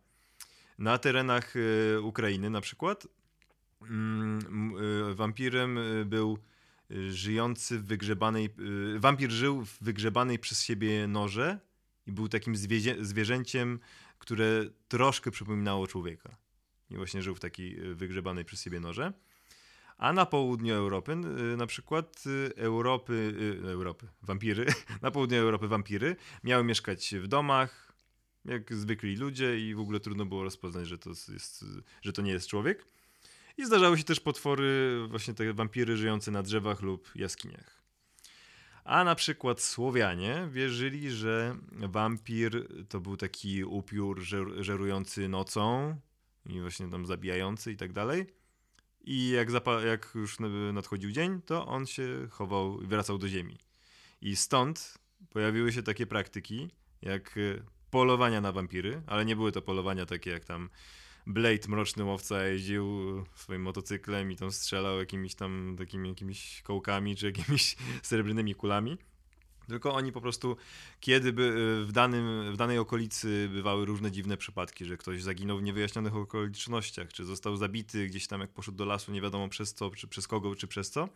Na 0.78 0.98
terenach 0.98 1.56
y, 1.56 2.00
Ukrainy 2.02 2.50
na 2.50 2.60
przykład 2.60 3.06
mm, 3.82 4.72
y, 5.10 5.14
wampirem 5.14 5.78
y, 5.78 6.04
był 6.04 6.38
żyjący 7.10 7.78
w 7.78 7.84
wygrzebanej... 7.84 8.48
y, 8.94 8.98
Wampir 9.00 9.30
żył 9.30 9.64
w 9.64 9.78
wygrzebanej 9.80 10.38
przez 10.38 10.62
siebie 10.62 11.06
norze 11.08 11.58
i 12.06 12.12
był 12.12 12.28
takim 12.28 12.56
zwierzęciem, 13.00 13.78
które 14.22 14.64
troszkę 14.88 15.30
przypominało 15.30 15.86
człowieka. 15.86 16.36
I 16.90 16.96
właśnie 16.96 17.22
żył 17.22 17.34
w 17.34 17.40
takiej 17.40 17.80
y, 17.80 17.94
wygrzebanej 17.94 18.44
przez 18.44 18.62
siebie 18.62 18.80
norze. 18.80 19.12
A 19.98 20.12
na 20.12 20.26
południu 20.26 20.74
Europy, 20.74 21.12
y, 21.52 21.56
na 21.56 21.66
przykład 21.66 22.24
y, 22.26 22.56
Europy, 22.56 23.34
Europy, 23.64 24.08
wampiry, 24.22 24.66
na 25.02 25.10
południu 25.10 25.38
Europy 25.38 25.68
wampiry 25.68 26.16
miały 26.44 26.64
mieszkać 26.64 27.14
w 27.14 27.26
domach, 27.26 27.92
jak 28.44 28.74
zwykli 28.74 29.16
ludzie 29.16 29.60
i 29.60 29.74
w 29.74 29.80
ogóle 29.80 30.00
trudno 30.00 30.26
było 30.26 30.44
rozpoznać, 30.44 30.88
że 30.88 30.98
to, 30.98 31.10
jest, 31.10 31.64
że 32.02 32.12
to 32.12 32.22
nie 32.22 32.32
jest 32.32 32.48
człowiek. 32.48 32.86
I 33.56 33.64
zdarzały 33.64 33.98
się 33.98 34.04
też 34.04 34.20
potwory, 34.20 34.98
właśnie 35.08 35.34
te 35.34 35.52
wampiry 35.52 35.96
żyjące 35.96 36.30
na 36.30 36.42
drzewach 36.42 36.82
lub 36.82 37.10
jaskiniach. 37.14 37.81
A 38.84 39.04
na 39.04 39.14
przykład 39.14 39.60
Słowianie 39.60 40.48
wierzyli, 40.50 41.10
że 41.10 41.56
wampir 41.72 42.68
to 42.88 43.00
był 43.00 43.16
taki 43.16 43.64
upiór 43.64 44.20
żer 44.20 44.46
żerujący 44.58 45.28
nocą 45.28 45.96
i 46.46 46.60
właśnie 46.60 46.90
tam 46.90 47.06
zabijający 47.06 47.72
i 47.72 47.76
tak 47.76 47.92
dalej. 47.92 48.26
I 49.04 49.30
jak, 49.30 49.48
jak 49.84 50.10
już 50.14 50.36
nadchodził 50.72 51.10
dzień, 51.10 51.42
to 51.42 51.66
on 51.66 51.86
się 51.86 52.28
chował 52.30 52.82
i 52.82 52.86
wracał 52.86 53.18
do 53.18 53.28
ziemi. 53.28 53.58
I 54.20 54.36
stąd 54.36 54.98
pojawiły 55.30 55.72
się 55.72 55.82
takie 55.82 56.06
praktyki, 56.06 56.70
jak 57.02 57.38
polowania 57.90 58.40
na 58.40 58.52
wampiry, 58.52 59.02
ale 59.06 59.24
nie 59.24 59.36
były 59.36 59.52
to 59.52 59.62
polowania 59.62 60.06
takie 60.06 60.30
jak 60.30 60.44
tam 60.44 60.70
Blade, 61.26 61.68
mroczny 61.68 62.04
łowca, 62.04 62.44
jeździł 62.44 62.86
swoim 63.34 63.62
motocyklem 63.62 64.32
i 64.32 64.36
tam 64.36 64.52
strzelał 64.52 64.98
jakimiś 64.98 65.34
tam 65.34 65.74
takimi 65.78 66.08
jakimiś 66.08 66.62
kołkami 66.62 67.16
czy 67.16 67.26
jakimiś 67.26 67.76
srebrnymi 68.02 68.54
kulami. 68.54 68.98
Tylko 69.68 69.94
oni 69.94 70.12
po 70.12 70.20
prostu, 70.20 70.56
kiedy 71.00 71.32
by 71.32 71.52
w, 71.86 71.92
danym, 71.92 72.52
w 72.52 72.56
danej 72.56 72.78
okolicy 72.78 73.48
bywały 73.52 73.84
różne 73.84 74.10
dziwne 74.10 74.36
przypadki, 74.36 74.84
że 74.84 74.96
ktoś 74.96 75.22
zaginął 75.22 75.58
w 75.58 75.62
niewyjaśnionych 75.62 76.16
okolicznościach, 76.16 77.12
czy 77.12 77.24
został 77.24 77.56
zabity 77.56 78.06
gdzieś 78.06 78.26
tam, 78.26 78.40
jak 78.40 78.50
poszedł 78.50 78.78
do 78.78 78.84
lasu, 78.84 79.12
nie 79.12 79.20
wiadomo 79.20 79.48
przez 79.48 79.74
co, 79.74 79.90
czy 79.90 80.08
przez 80.08 80.28
kogo, 80.28 80.56
czy 80.56 80.66
przez 80.66 80.90
co, 80.90 81.08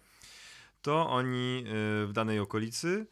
to 0.83 1.09
oni 1.09 1.65
e, 1.67 2.07
w 2.07 2.11
danej 2.13 2.39
okolicy 2.39 3.07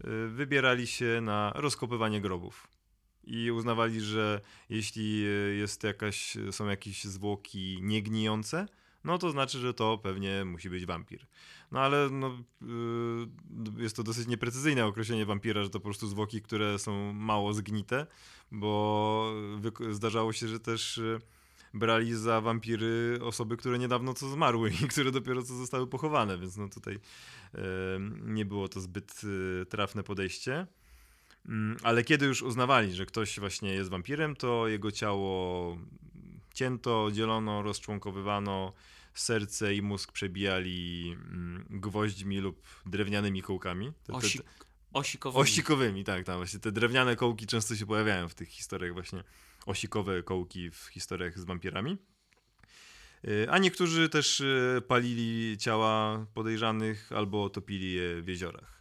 e, 0.00 0.28
wybierali 0.28 0.86
się 0.86 1.20
na 1.22 1.52
rozkopywanie 1.54 2.20
grobów 2.20 2.77
i 3.24 3.50
uznawali, 3.50 4.00
że 4.00 4.40
jeśli 4.70 5.24
e, 5.24 5.28
jest 5.54 5.84
jakaś, 5.84 6.36
są 6.50 6.66
jakieś 6.68 7.04
zwłoki 7.04 7.78
niegnijące, 7.82 8.66
no 9.04 9.18
to 9.18 9.30
znaczy, 9.30 9.58
że 9.58 9.74
to 9.74 9.98
pewnie 9.98 10.44
musi 10.44 10.70
być 10.70 10.86
wampir. 10.86 11.26
No 11.72 11.80
ale 11.80 12.08
no, 12.10 12.38
yy, 13.76 13.82
jest 13.82 13.96
to 13.96 14.02
dosyć 14.02 14.28
nieprecyzyjne 14.28 14.86
określenie 14.86 15.26
wampira, 15.26 15.62
że 15.62 15.70
to 15.70 15.80
po 15.80 15.84
prostu 15.84 16.06
zwłoki, 16.06 16.42
które 16.42 16.78
są 16.78 17.12
mało 17.12 17.54
zgnite, 17.54 18.06
bo 18.52 19.32
zdarzało 19.90 20.32
się, 20.32 20.48
że 20.48 20.60
też 20.60 21.00
brali 21.74 22.14
za 22.14 22.40
wampiry 22.40 23.18
osoby, 23.22 23.56
które 23.56 23.78
niedawno 23.78 24.14
co 24.14 24.28
zmarły 24.28 24.70
i 24.84 24.88
które 24.88 25.10
dopiero 25.10 25.42
co 25.42 25.54
zostały 25.54 25.86
pochowane, 25.86 26.38
więc 26.38 26.56
no 26.56 26.68
tutaj 26.68 26.98
nie 28.22 28.44
było 28.44 28.68
to 28.68 28.80
zbyt 28.80 29.20
trafne 29.68 30.02
podejście. 30.02 30.66
Mm, 31.48 31.76
ale 31.82 32.04
kiedy 32.04 32.26
już 32.26 32.42
uznawali, 32.42 32.92
że 32.92 33.06
ktoś 33.06 33.40
właśnie 33.40 33.74
jest 33.74 33.90
wampirem, 33.90 34.36
to 34.36 34.68
jego 34.68 34.92
ciało 34.92 35.78
cięto, 36.54 37.08
dzielono, 37.12 37.62
rozczłonkowywano, 37.62 38.72
serce 39.14 39.74
i 39.74 39.82
mózg 39.82 40.12
przebijali 40.12 41.10
mm, 41.12 41.66
gwoźdźmi 41.70 42.38
lub 42.38 42.62
drewnianymi 42.86 43.42
kołkami. 43.42 43.92
Te, 44.06 44.12
te, 44.12 44.20
te, 44.20 44.44
osikowymi. 44.92 45.42
Osikowymi, 45.42 46.04
tak, 46.04 46.24
tam 46.24 46.36
właśnie 46.36 46.60
te 46.60 46.72
drewniane 46.72 47.16
kołki 47.16 47.46
często 47.46 47.76
się 47.76 47.86
pojawiają 47.86 48.28
w 48.28 48.34
tych 48.34 48.48
historiach 48.48 48.92
właśnie, 48.92 49.24
osikowe 49.66 50.22
kołki 50.22 50.70
w 50.70 50.76
historiach 50.76 51.38
z 51.38 51.44
wampirami. 51.44 51.98
Y, 53.24 53.46
a 53.50 53.58
niektórzy 53.58 54.08
też 54.08 54.40
y, 54.40 54.82
palili 54.88 55.58
ciała 55.58 56.26
podejrzanych 56.34 57.12
albo 57.12 57.50
topili 57.50 57.92
je 57.92 58.22
w 58.22 58.28
jeziorach. 58.28 58.77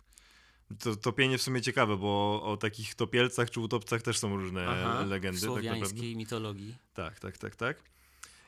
To 0.80 0.96
topienie 0.96 1.38
w 1.38 1.42
sumie 1.42 1.62
ciekawe, 1.62 1.98
bo 1.98 2.44
o 2.44 2.58
takich 2.58 2.96
topielcach 2.96 3.52
czy 3.52 3.60
utopcach 3.60 4.02
też 4.02 4.18
są 4.18 4.38
różne 4.38 4.68
Aha, 4.68 5.06
legendy. 5.06 5.38
W 5.38 5.42
tak 5.42 5.50
słowiańskiej 5.50 6.12
tak 6.12 6.18
mitologii. 6.18 6.76
Tak, 6.94 7.20
tak, 7.20 7.38
tak, 7.38 7.56
tak. 7.56 7.84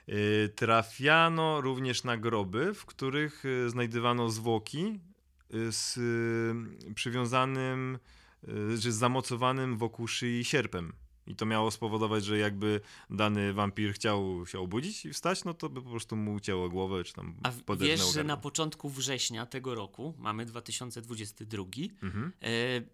Yy, 0.08 0.50
trafiano 0.56 1.62
również 1.62 2.04
na 2.04 2.18
groby, 2.18 2.74
w 2.74 2.86
których 2.86 3.44
yy, 3.44 3.70
znajdywano 3.70 4.30
zwłoki 4.30 5.00
yy, 5.50 5.72
z 5.72 6.00
przywiązanym, 6.96 8.00
czy 8.82 8.92
zamocowanym 8.92 9.78
wokół 9.78 10.08
szyi 10.08 10.46
sierpem. 10.46 10.94
I 11.30 11.36
to 11.36 11.46
miało 11.46 11.72
spowodować, 11.72 12.26
że 12.26 12.38
jakby 12.38 12.82
dany 13.10 13.54
wampir 13.54 13.94
chciał 13.94 14.46
się 14.46 14.60
obudzić 14.60 15.06
i 15.06 15.14
wstać, 15.14 15.44
no 15.44 15.54
to 15.54 15.70
by 15.70 15.82
po 15.82 15.90
prostu 15.90 16.16
mu 16.16 16.34
ucięło 16.34 16.70
głowę, 16.70 17.04
czy 17.04 17.14
tam 17.14 17.36
A 17.44 17.76
wiesz, 17.76 18.14
że 18.14 18.24
na 18.24 18.38
początku 18.38 18.90
września 18.90 19.46
tego 19.46 19.76
roku, 19.76 20.14
mamy 20.18 20.46
2022, 20.46 21.64
mhm. 22.04 22.32
e, 22.42 22.50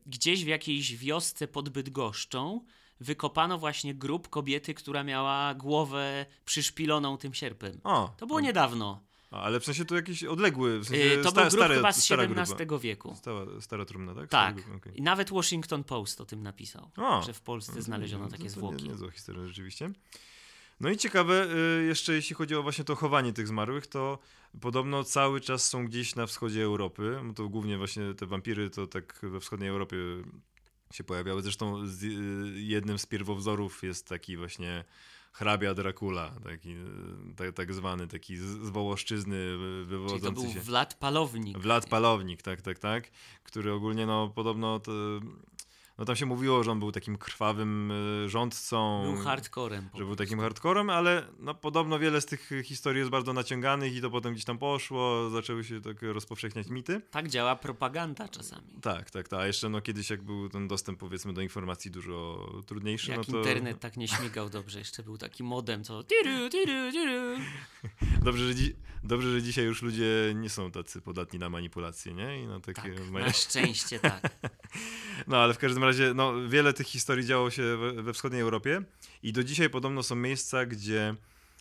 gdzieś 0.06 0.44
w 0.44 0.48
jakiejś 0.48 0.98
wiosce 0.98 1.48
pod 1.48 1.70
Bydgoszczą 1.70 2.62
wykopano 3.00 3.58
właśnie 3.58 3.96
grób 3.96 4.30
kobiety, 4.30 4.74
która 4.74 5.04
miała 5.04 5.54
głowę 5.54 6.26
przyszpiloną 6.46 7.18
tym 7.18 7.34
sierpem. 7.34 7.80
O, 7.84 8.14
to 8.18 8.28
było 8.28 8.40
niedawno. 8.40 9.02
Ale 9.42 9.60
w 9.60 9.66
sensie 9.66 9.86
to 9.86 9.96
jakiś 9.96 10.24
odległy, 10.24 10.80
w 10.80 10.86
sensie 10.86 11.04
yy, 11.04 11.24
To 11.24 11.32
sta, 11.32 11.42
był 11.42 11.50
grób 11.50 11.68
chyba 11.68 11.94
z 11.94 12.12
XVII 12.12 12.80
wieku. 12.82 13.16
Stara, 13.16 13.46
stara 13.62 13.86
trumna, 13.86 14.16
tak? 14.16 14.30
Tak. 14.30 14.56
Okay. 14.78 14.94
I 14.94 15.02
nawet 15.02 15.30
Washington 15.30 15.84
Post 15.84 16.22
o 16.22 16.26
tym 16.26 16.44
napisał, 16.44 16.90
o, 16.98 17.22
że 17.22 17.34
w 17.34 17.42
Polsce 17.42 17.74
no, 17.76 17.82
znaleziono 17.82 18.28
takie 18.28 18.50
zwłoki. 18.50 18.84
Nie, 18.84 18.90
niezła 18.90 19.12
historia 19.12 19.48
rzeczywiście. 19.48 19.92
No 20.80 20.90
i 20.90 20.98
ciekawe, 20.98 21.48
y, 21.82 21.84
jeszcze 21.84 22.14
jeśli 22.14 22.36
chodzi 22.36 22.56
o 22.56 22.64
właśnie 22.64 22.84
to 22.84 22.96
chowanie 22.96 23.34
tych 23.34 23.48
zmarłych, 23.48 23.88
to 23.88 24.20
podobno 24.62 25.04
cały 25.04 25.42
czas 25.42 25.70
są 25.70 25.86
gdzieś 25.86 26.16
na 26.16 26.28
wschodzie 26.28 26.64
Europy. 26.64 27.20
No 27.24 27.34
to 27.34 27.50
głównie 27.50 27.78
właśnie 27.78 28.14
te 28.14 28.26
wampiry 28.26 28.70
to 28.70 28.88
tak 28.88 29.20
we 29.24 29.40
wschodniej 29.40 29.70
Europie 29.70 29.98
się 30.94 31.04
pojawiały. 31.04 31.42
Zresztą 31.42 31.84
y, 31.84 31.88
jednym 32.62 33.00
z 33.00 33.06
pierwowzorów 33.06 33.84
jest 33.84 34.08
taki 34.08 34.38
właśnie 34.38 34.86
hrabia 35.36 35.74
Dracula, 35.74 36.32
taki, 36.44 36.76
tak, 37.36 37.54
tak 37.54 37.74
zwany, 37.74 38.08
taki 38.08 38.38
z 38.38 38.70
Wołoszczyzny 38.70 39.58
wywodzący 39.86 40.26
Czyli 40.26 40.36
to 40.36 40.42
był 40.42 40.54
się. 40.54 40.60
Vlad 40.60 40.94
Palownik. 40.94 41.58
Vlad 41.58 41.90
Palownik, 41.90 42.42
tak, 42.42 42.62
tak, 42.62 42.80
tak, 42.80 43.12
który 43.44 43.74
ogólnie 43.74 44.06
no 44.06 44.30
podobno 44.30 44.80
to 44.80 44.92
no 45.98 46.06
tam 46.06 46.16
się 46.16 46.26
mówiło, 46.26 46.64
że 46.64 46.72
on 46.72 46.80
był 46.80 46.92
takim 46.92 47.18
krwawym 47.18 47.92
e, 47.92 48.30
rządcą. 48.30 49.04
Był 49.04 49.24
hardcorem. 49.24 49.90
Że 49.94 50.06
był 50.06 50.16
takim 50.16 50.40
hardcorem, 50.40 50.90
ale 50.90 51.28
no, 51.40 51.56
podobno 51.56 52.00
wiele 52.00 52.22
z 52.22 52.26
tych 52.26 52.52
historii 52.64 53.00
jest 53.00 53.12
bardzo 53.12 53.34
naciąganych 53.34 53.96
i 53.96 54.02
to 54.02 54.10
potem 54.10 54.34
gdzieś 54.34 54.46
tam 54.46 54.58
poszło, 54.58 55.30
zaczęły 55.30 55.64
się 55.64 55.82
tak 55.82 56.02
rozpowszechniać 56.02 56.68
mity. 56.68 57.02
Tak 57.12 57.30
działa 57.30 57.56
propaganda 57.56 58.28
czasami. 58.28 58.68
Tak, 58.82 59.12
tak, 59.12 59.28
tak. 59.28 59.40
A 59.40 59.48
jeszcze 59.48 59.70
no 59.70 59.82
kiedyś 59.82 60.10
jak 60.10 60.22
był 60.22 60.50
ten 60.50 60.68
dostęp 60.68 61.00
powiedzmy 61.00 61.34
do 61.34 61.42
informacji 61.42 61.92
dużo 61.92 62.50
trudniejszy, 62.66 63.12
jak 63.12 63.18
no 63.18 63.24
to... 63.24 63.38
internet 63.38 63.80
tak 63.80 63.98
nie 63.98 64.08
śmigał 64.08 64.50
dobrze, 64.50 64.80
jeszcze 64.80 65.04
był 65.04 65.18
taki 65.18 65.44
modem, 65.44 65.84
co 65.84 66.04
tiru, 66.04 66.50
tiru, 66.50 66.92
tiru. 66.92 67.38
Dobrze, 68.26 68.48
że, 68.48 68.54
dzi- 68.54 68.76
dobrze, 69.04 69.32
że 69.32 69.42
dzisiaj 69.42 69.66
już 69.66 69.82
ludzie 69.82 70.34
nie 70.36 70.50
są 70.50 70.72
tacy 70.72 71.02
podatni 71.02 71.40
na 71.40 71.50
manipulacje, 71.50 72.14
nie? 72.14 72.44
I 72.44 72.48
na 72.48 72.60
takie... 72.60 72.82
Tak, 72.82 73.12
na 73.12 73.34
szczęście 73.34 74.00
tak. 74.00 74.22
no 75.28 75.38
ale 75.38 75.54
w 75.54 75.58
każdym 75.58 75.84
razie 75.84 76.14
no, 76.14 76.50
wiele 76.50 76.74
tych 76.74 76.88
historii 76.88 77.26
działo 77.26 77.50
się 77.50 77.78
we, 77.78 78.04
we 78.04 78.14
wschodniej 78.14 78.42
Europie 78.42 78.82
i 79.24 79.34
do 79.34 79.44
dzisiaj 79.44 79.70
podobno 79.70 80.04
są 80.04 80.16
miejsca, 80.16 80.66
gdzie 80.66 81.16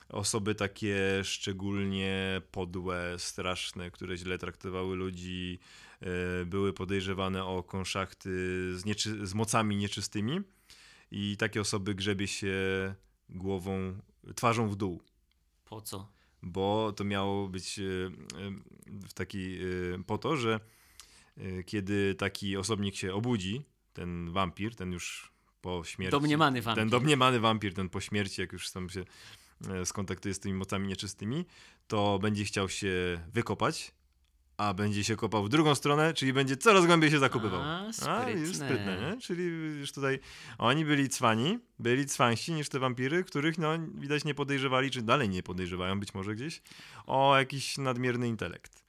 osoby 0.09 0.55
takie 0.55 0.97
szczególnie 1.25 2.43
podłe, 2.51 3.15
straszne, 3.19 3.91
które 3.91 4.17
źle 4.17 4.39
traktowały 4.39 4.97
ludzi, 4.97 5.59
e, 6.01 6.45
były 6.45 6.73
podejrzewane 6.73 7.45
o 7.45 7.63
konszachty 7.63 8.31
z, 8.79 8.85
nieczy- 8.85 9.27
z 9.27 9.35
mocami 9.35 9.77
nieczystymi 9.77 10.41
i 11.11 11.37
takie 11.37 11.61
osoby 11.61 11.95
grzebie 11.95 12.29
się 12.29 12.55
głową, 13.29 13.99
twarzą 14.35 14.69
w 14.69 14.77
dół. 14.77 15.03
Po 15.65 15.81
co? 15.81 16.09
Bo 16.43 16.93
to 16.97 17.05
miało 17.05 17.49
być 17.49 17.79
e, 17.79 17.83
e, 17.83 17.91
w 19.09 19.13
taki, 19.13 19.59
po 20.07 20.19
to, 20.19 20.37
że 20.37 20.61
kiedy 21.67 22.15
taki 22.15 22.57
osobnik 22.57 22.97
się 22.97 23.15
obudzi, 23.15 23.65
ten 23.93 24.33
wampir, 24.33 24.75
ten 24.75 24.93
już 24.93 25.33
po 25.61 25.85
śmierci. 25.85 26.11
Domniemany 26.11 26.63
wampir. 26.63 26.83
Ten 26.83 26.89
domniemany 26.89 27.41
wampir, 27.41 27.75
ten 27.75 27.89
po 27.89 28.01
śmierci, 28.01 28.41
jak 28.41 28.53
już 28.53 28.71
tam 28.71 28.91
się 28.91 29.05
e, 29.71 29.87
skontaktuje 29.87 30.35
z 30.35 30.41
tymi 30.41 30.55
mocami 30.55 30.89
nieczystymi, 30.89 31.45
to 31.87 32.19
będzie 32.19 32.45
chciał 32.45 32.69
się 32.69 33.21
wykopać, 33.33 33.95
a 34.57 34.75
będzie 34.75 35.05
się 35.05 35.17
kopał 35.17 35.45
w 35.45 35.49
drugą 35.49 35.75
stronę, 35.75 36.15
czyli 36.15 36.33
będzie 36.33 36.57
coraz 36.57 36.87
głębiej 36.87 37.11
się 37.11 37.19
zakopywał. 37.19 37.61
A, 37.63 37.93
sprytne. 37.93 38.25
A, 38.25 38.31
już 38.31 38.57
sprytne, 38.57 39.01
nie? 39.01 39.21
Czyli 39.21 39.45
już 39.81 39.93
tutaj 39.93 40.19
oni 40.59 40.85
byli 40.85 41.09
cwani, 41.09 41.59
byli 41.79 42.07
cwańsi 42.07 42.53
niż 42.53 42.69
te 42.69 42.79
wampiry, 42.79 43.25
których 43.25 43.59
no 43.59 43.79
widać 43.95 44.25
nie 44.25 44.35
podejrzewali, 44.35 44.91
czy 44.91 45.03
dalej 45.03 45.29
nie 45.29 45.43
podejrzewają 45.43 46.01
być 46.01 46.15
może 46.15 46.35
gdzieś, 46.35 46.63
o 47.07 47.39
jakiś 47.39 47.79
nadmierny 47.79 48.29
intelekt. 48.29 48.84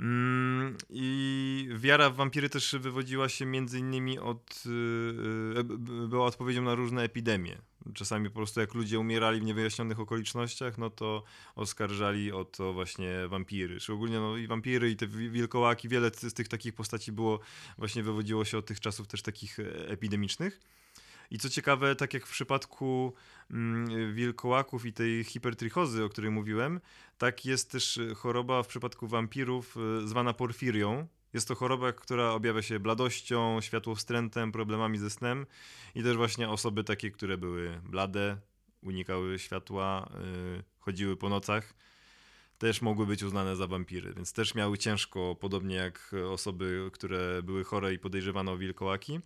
Mm, 0.00 0.76
I 0.90 1.68
wiara 1.76 2.10
w 2.10 2.16
wampiry 2.16 2.50
też 2.50 2.76
wywodziła 2.78 3.28
się 3.28 3.46
między 3.46 3.78
innymi 3.78 4.18
od, 4.18 4.64
yy, 5.56 5.64
była 6.08 6.26
odpowiedzią 6.26 6.62
na 6.62 6.74
różne 6.74 7.02
epidemie. 7.02 7.58
Czasami 7.94 8.30
po 8.30 8.34
prostu 8.34 8.60
jak 8.60 8.74
ludzie 8.74 8.98
umierali 8.98 9.40
w 9.40 9.44
niewyjaśnionych 9.44 10.00
okolicznościach, 10.00 10.78
no 10.78 10.90
to 10.90 11.22
oskarżali 11.54 12.32
o 12.32 12.44
to 12.44 12.72
właśnie 12.72 13.28
wampiry. 13.28 13.80
Czy 13.80 13.92
ogólnie 13.92 14.20
no 14.20 14.36
i 14.36 14.46
wampiry 14.46 14.90
i 14.90 14.96
te 14.96 15.06
wilkołaki, 15.06 15.88
wiele 15.88 16.10
z 16.14 16.34
tych 16.34 16.48
takich 16.48 16.74
postaci 16.74 17.12
było, 17.12 17.40
właśnie 17.78 18.02
wywodziło 18.02 18.44
się 18.44 18.58
od 18.58 18.66
tych 18.66 18.80
czasów 18.80 19.06
też 19.06 19.22
takich 19.22 19.60
e, 19.60 19.88
epidemicznych. 19.88 20.60
I 21.30 21.38
co 21.38 21.50
ciekawe, 21.50 21.96
tak 21.96 22.14
jak 22.14 22.26
w 22.26 22.30
przypadku 22.30 23.14
mm, 23.50 24.14
wilkołaków 24.14 24.86
i 24.86 24.92
tej 24.92 25.24
hipertrichozy, 25.24 26.04
o 26.04 26.08
której 26.08 26.30
mówiłem, 26.30 26.80
tak 27.18 27.44
jest 27.44 27.70
też 27.70 28.00
choroba 28.16 28.62
w 28.62 28.66
przypadku 28.66 29.06
wampirów 29.06 29.76
e, 29.76 30.06
zwana 30.08 30.32
porfirią. 30.32 31.06
Jest 31.34 31.48
to 31.48 31.54
choroba, 31.54 31.92
która 31.92 32.30
objawia 32.30 32.62
się 32.62 32.80
bladością, 32.80 33.60
światłowstrętem, 33.60 34.52
problemami 34.52 34.98
ze 34.98 35.10
snem 35.10 35.46
i 35.94 36.02
też 36.02 36.16
właśnie 36.16 36.48
osoby 36.48 36.84
takie, 36.84 37.10
które 37.10 37.38
były 37.38 37.80
blade, 37.84 38.36
unikały 38.82 39.38
światła, 39.38 40.10
yy, 40.54 40.62
chodziły 40.78 41.16
po 41.16 41.28
nocach, 41.28 41.74
też 42.58 42.82
mogły 42.82 43.06
być 43.06 43.22
uznane 43.22 43.56
za 43.56 43.66
wampiry, 43.66 44.14
więc 44.14 44.32
też 44.32 44.54
miały 44.54 44.78
ciężko, 44.78 45.36
podobnie 45.40 45.76
jak 45.76 46.14
osoby, 46.30 46.90
które 46.92 47.42
były 47.42 47.64
chore 47.64 47.94
i 47.94 47.98
podejrzewano 47.98 48.52
o 48.52 48.56
wilkołaki. 48.56 49.20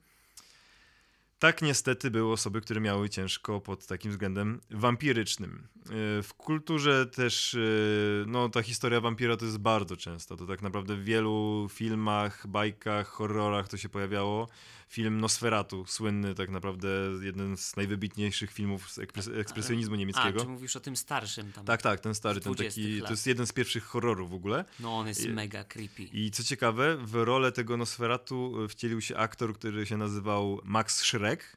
Tak 1.39 1.63
niestety 1.63 2.11
były 2.11 2.33
osoby, 2.33 2.61
które 2.61 2.81
miały 2.81 3.09
ciężko 3.09 3.61
pod 3.61 3.87
takim 3.87 4.11
względem 4.11 4.61
wampirycznym. 4.71 5.69
Yy, 5.77 6.23
w 6.23 6.35
kulturze 6.37 7.07
też 7.07 7.55
yy, 7.55 8.25
no, 8.27 8.49
ta 8.49 8.63
historia 8.63 9.01
wampira 9.01 9.37
to 9.37 9.45
jest 9.45 9.59
bardzo 9.59 9.97
częsta. 9.97 10.37
To 10.37 10.47
tak 10.47 10.63
naprawdę 10.63 10.97
w 10.97 11.05
wielu 11.05 11.67
filmach, 11.71 12.47
bajkach, 12.47 13.09
horrorach 13.09 13.69
to 13.69 13.77
się 13.77 13.89
pojawiało. 13.89 14.49
Film 14.89 15.21
Nosferatu, 15.21 15.87
słynny 15.87 16.35
tak 16.35 16.51
naprawdę, 16.51 16.89
jeden 17.23 17.57
z 17.57 17.77
najwybitniejszych 17.77 18.53
filmów 18.53 18.91
z 18.93 18.99
ekspres 18.99 19.29
ekspresjonizmu 19.29 19.97
niemieckiego. 19.97 20.41
A, 20.41 20.43
czy 20.45 20.49
mówisz 20.49 20.77
o 20.77 20.81
tym 20.81 20.97
starszym 20.97 21.53
tam? 21.53 21.65
Tak, 21.65 21.83
tak, 21.83 22.01
ten 22.01 22.15
stary, 22.15 22.41
ten 22.41 22.53
20 22.53 22.81
taki, 22.81 22.99
lat. 22.99 23.09
to 23.09 23.13
jest 23.13 23.27
jeden 23.27 23.47
z 23.47 23.53
pierwszych 23.53 23.85
horrorów 23.85 24.31
w 24.31 24.35
ogóle. 24.35 24.65
No 24.81 24.99
on 24.99 25.09
jest 25.09 25.25
I- 25.25 25.29
mega 25.29 25.65
creepy. 25.65 26.03
I 26.03 26.31
co 26.31 26.45
ciekawe, 26.45 26.97
w 26.97 27.15
rolę 27.15 27.53
tego 27.53 27.77
Nosferatu 27.77 28.65
y, 28.65 28.69
wcielił 28.69 29.01
się 29.01 29.17
aktor, 29.17 29.55
który 29.55 29.87
się 29.87 29.97
nazywał 29.97 30.61
Max 30.65 30.97
Schreck. 30.97 31.57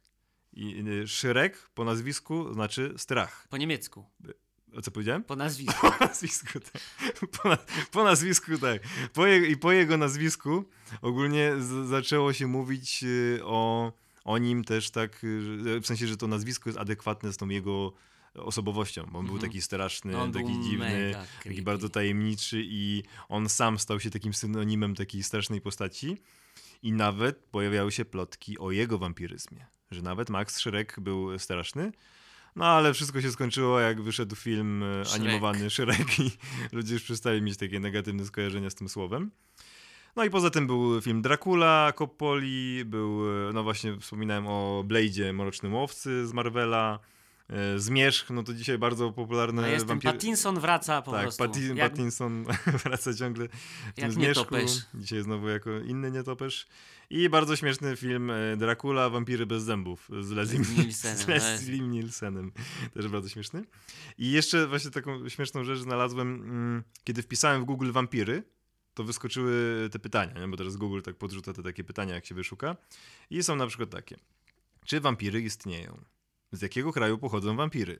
I 0.53 0.83
y, 0.87 1.07
Schreck 1.07 1.69
po 1.69 1.85
nazwisku 1.85 2.53
znaczy 2.53 2.93
strach. 2.97 3.47
Po 3.49 3.57
niemiecku. 3.57 4.05
O 4.77 4.81
co 4.81 4.91
powiedziałem? 4.91 5.23
Po 5.23 5.35
nazwisku. 5.35 5.87
Po 5.99 6.05
nazwisku, 6.05 6.59
tak. 6.59 6.81
Po, 7.31 7.49
na, 7.49 7.57
po 7.91 8.03
nazwisku, 8.03 8.57
tak. 8.57 8.81
Po 9.13 9.27
je, 9.27 9.47
I 9.47 9.57
po 9.57 9.71
jego 9.71 9.97
nazwisku 9.97 10.65
ogólnie 11.01 11.51
z, 11.59 11.87
zaczęło 11.89 12.33
się 12.33 12.47
mówić 12.47 13.03
y, 13.03 13.39
o, 13.43 13.91
o 14.23 14.37
nim 14.37 14.63
też 14.63 14.89
tak, 14.89 15.19
w 15.81 15.81
sensie, 15.85 16.07
że 16.07 16.17
to 16.17 16.27
nazwisko 16.27 16.69
jest 16.69 16.79
adekwatne 16.79 17.33
z 17.33 17.37
tą 17.37 17.49
jego 17.49 17.93
osobowością, 18.35 19.03
bo 19.11 19.19
on 19.19 19.25
był 19.25 19.35
Mhm. 19.35 19.51
taki 19.51 19.61
straszny, 19.61 20.17
On 20.17 20.31
taki 20.31 20.61
dziwny, 20.63 21.11
taki 21.43 21.61
bardzo 21.61 21.89
tajemniczy 21.89 22.61
i 22.65 23.03
on 23.29 23.49
sam 23.49 23.79
stał 23.79 23.99
się 23.99 24.09
takim 24.09 24.33
synonimem 24.33 24.95
takiej 24.95 25.23
strasznej 25.23 25.61
postaci 25.61 26.17
i 26.83 26.91
nawet 26.93 27.39
pojawiały 27.39 27.91
się 27.91 28.05
plotki 28.05 28.59
o 28.59 28.71
jego 28.71 28.97
wampiryzmie, 28.97 29.65
że 29.91 30.01
nawet 30.01 30.29
Max 30.29 30.55
Schreck 30.55 30.99
był 30.99 31.39
straszny, 31.39 31.91
no 32.55 32.65
ale 32.65 32.93
wszystko 32.93 33.21
się 33.21 33.31
skończyło, 33.31 33.79
jak 33.79 34.01
wyszedł 34.01 34.35
film 34.35 34.83
e, 34.83 35.05
Shrek. 35.05 35.21
animowany 35.21 35.69
Shrek 35.69 36.19
i 36.19 36.31
ludzie 36.75 36.93
już 36.93 37.03
przestali 37.03 37.41
mieć 37.41 37.57
takie 37.57 37.79
negatywne 37.79 38.25
skojarzenia 38.25 38.69
z 38.69 38.75
tym 38.75 38.89
słowem. 38.89 39.31
No 40.15 40.23
i 40.23 40.29
poza 40.29 40.49
tym 40.49 40.67
był 40.67 41.01
film 41.01 41.21
Dracula, 41.21 41.93
Coppoli, 41.97 42.85
był, 42.85 43.21
e, 43.49 43.53
no 43.53 43.63
właśnie 43.63 43.97
wspominałem 43.99 44.47
o 44.47 44.83
Blade'zie, 44.87 45.33
Mrocznym 45.33 45.73
Łowcy 45.73 46.27
z 46.27 46.33
Marvela, 46.33 46.99
e, 47.49 47.79
Zmierzch, 47.79 48.29
no 48.29 48.43
to 48.43 48.53
dzisiaj 48.53 48.77
bardzo 48.77 49.11
popularne 49.11 49.63
A 49.63 49.67
jest 49.67 49.85
wampir- 49.85 50.03
Pattinson 50.03 50.59
wraca 50.59 51.01
po 51.01 51.11
tak, 51.11 51.21
prostu. 51.21 51.43
Patti- 51.43 51.75
Jak, 51.75 51.91
Pattinson 51.91 52.45
wraca 52.83 53.13
ciągle 53.13 53.47
w 53.47 53.93
tym 53.93 54.03
jak 54.03 54.11
zmierzchu. 54.11 54.55
nietoperz. 54.55 54.85
Dzisiaj 54.93 55.21
znowu 55.21 55.47
jako 55.49 55.79
inny 55.79 56.11
nietoperz. 56.11 56.67
I 57.11 57.29
bardzo 57.29 57.55
śmieszny 57.55 57.95
film 57.95 58.31
e, 58.31 58.57
Dracula, 58.57 59.09
Wampiry 59.09 59.45
bez 59.45 59.63
zębów 59.63 60.09
z 60.19 60.31
Leslie, 60.31 60.63
Z 60.63 60.77
Nielsenem, 60.77 61.17
z 61.17 61.25
to 61.25 61.31
Leslie 61.31 61.79
Nielsenem. 61.79 62.51
Też 62.93 63.07
bardzo 63.07 63.29
śmieszny. 63.29 63.63
I 64.17 64.31
jeszcze 64.31 64.67
właśnie 64.67 64.91
taką 64.91 65.29
śmieszną 65.29 65.63
rzecz 65.63 65.79
znalazłem, 65.79 66.35
mm, 66.35 66.83
kiedy 67.03 67.21
wpisałem 67.21 67.61
w 67.61 67.65
Google 67.65 67.91
wampiry, 67.91 68.43
to 68.93 69.03
wyskoczyły 69.03 69.89
te 69.91 69.99
pytania, 69.99 70.41
nie? 70.41 70.47
bo 70.47 70.57
teraz 70.57 70.75
Google 70.75 71.01
tak 71.01 71.15
podrzuca 71.15 71.53
te 71.53 71.63
takie 71.63 71.83
pytania, 71.83 72.15
jak 72.15 72.25
się 72.25 72.35
wyszuka. 72.35 72.75
I 73.29 73.43
są 73.43 73.55
na 73.55 73.67
przykład 73.67 73.89
takie. 73.89 74.17
Czy 74.85 74.99
wampiry 74.99 75.41
istnieją? 75.41 76.01
Z 76.51 76.61
jakiego 76.61 76.93
kraju 76.93 77.17
pochodzą 77.17 77.55
wampiry? 77.55 77.97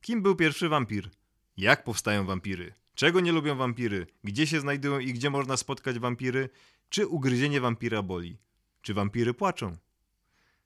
Kim 0.00 0.22
był 0.22 0.36
pierwszy 0.36 0.68
wampir? 0.68 1.10
Jak 1.56 1.84
powstają 1.84 2.26
wampiry? 2.26 2.72
Czego 2.94 3.20
nie 3.20 3.32
lubią 3.32 3.56
wampiry? 3.56 4.06
Gdzie 4.24 4.46
się 4.46 4.60
znajdują 4.60 4.98
i 4.98 5.12
gdzie 5.12 5.30
można 5.30 5.56
spotkać 5.56 5.98
wampiry? 5.98 6.48
Czy 6.88 7.06
ugryzienie 7.06 7.60
wampira 7.60 8.02
boli? 8.02 8.38
Czy 8.82 8.94
wampiry 8.94 9.34
płaczą? 9.34 9.76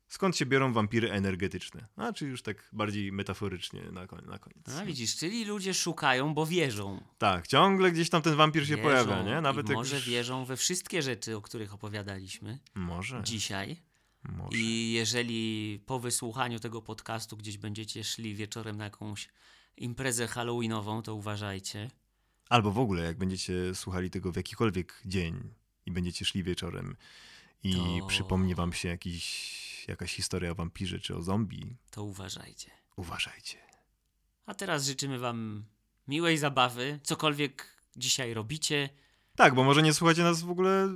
Skąd 0.09 0.37
się 0.37 0.47
biorą 0.47 0.73
wampiry 0.73 1.13
energetyczne? 1.13 1.87
A, 1.97 2.13
czy 2.13 2.27
już 2.27 2.43
tak 2.43 2.69
bardziej 2.73 3.13
metaforycznie 3.13 3.83
na, 3.93 4.07
koń, 4.07 4.25
na 4.27 4.39
koniec. 4.39 4.67
No 4.69 4.87
widzisz, 4.87 5.17
czyli 5.17 5.45
ludzie 5.45 5.75
szukają, 5.75 6.35
bo 6.35 6.47
wierzą. 6.47 7.05
Tak, 7.19 7.47
ciągle 7.47 7.93
gdzieś 7.93 8.11
tam 8.11 8.23
ten 8.23 8.37
wampir 8.37 8.63
się 8.67 8.77
wierzą 8.77 8.83
pojawia, 8.83 9.23
nie? 9.23 9.41
Nawet 9.41 9.71
I 9.71 9.73
może 9.73 9.97
już... 9.97 10.09
wierzą 10.09 10.45
we 10.45 10.57
wszystkie 10.57 11.03
rzeczy, 11.03 11.37
o 11.37 11.43
których 11.43 11.75
opowiadaliśmy 11.75 12.59
Może, 12.75 13.23
dzisiaj. 13.25 13.83
może. 14.23 14.59
I 14.59 14.93
jeżeli 14.93 15.79
po 15.87 16.01
wysłuchaniu 16.01 16.61
tego 16.61 16.83
podcastu 16.83 17.37
gdzieś 17.37 17.59
będziecie 17.59 18.05
szli 18.05 18.35
wieczorem 18.35 18.77
na 18.77 18.85
jakąś 18.85 19.29
imprezę 19.77 20.27
halloweenową, 20.29 21.03
to 21.03 21.15
uważajcie. 21.15 21.91
Albo 22.49 22.73
w 22.73 22.79
ogóle, 22.79 23.03
jak 23.03 23.19
będziecie 23.19 23.75
słuchali 23.75 24.11
tego 24.11 24.33
w 24.33 24.37
jakikolwiek 24.37 25.03
dzień 25.05 25.55
i 25.91 25.93
będziecie 25.93 26.25
szli 26.25 26.43
wieczorem 26.43 26.97
i 27.63 27.75
To- 28.01 28.07
przypomni 28.07 28.55
wam 28.55 28.73
się 28.73 28.89
jakiś, 28.89 29.85
jakaś 29.89 30.15
historia 30.15 30.51
o 30.51 30.55
wampirze 30.55 30.99
czy 31.01 31.17
o 31.17 31.23
zombie, 31.23 31.77
To 31.91 32.05
uważajcie. 32.05 32.71
uważajcie. 32.97 33.59
A 34.47 34.55
teraz 34.55 34.87
życzymy 34.87 35.19
Wam 35.19 35.65
miłej 36.09 36.39
zabawy, 36.39 37.01
cokolwiek 37.03 37.67
dzisiaj 37.97 38.35
robicie. 38.35 38.89
Tak, 39.37 39.55
bo 39.55 39.65
może 39.65 39.83
nie 39.83 39.95
słuchacie 39.95 40.23
nas 40.23 40.43
w 40.43 40.51
ogóle 40.51 40.89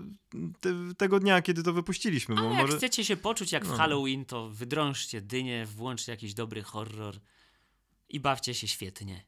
te, 0.60 0.70
tego 0.98 1.20
dnia, 1.20 1.42
kiedy 1.42 1.62
to 1.62 1.72
wypuściliśmy, 1.72 2.34
A 2.38 2.40
bo 2.42 2.50
jak 2.50 2.60
może... 2.62 2.76
chcecie 2.76 3.04
się 3.04 3.16
poczuć 3.16 3.52
jak 3.52 3.64
w 3.66 3.68
No. 3.70 3.76
Halloween, 3.76 4.24
to 4.24 4.50
wydrążcie 4.50 5.20
dynię, 5.20 5.66
włączcie 5.66 6.12
jakiś 6.12 6.34
dobry 6.34 6.62
horror 6.62 7.20
i 8.08 8.20
bawcie 8.20 8.54
się 8.54 8.68
świetnie. 8.68 9.24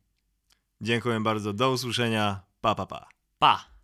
Dziękuję 0.80 1.20
bardzo, 1.20 1.52
do 1.52 1.70
usłyszenia, 1.72 2.40
pa 2.60 2.74
pa 2.74 2.86
pa. 2.86 3.08
Pa! 3.38 3.75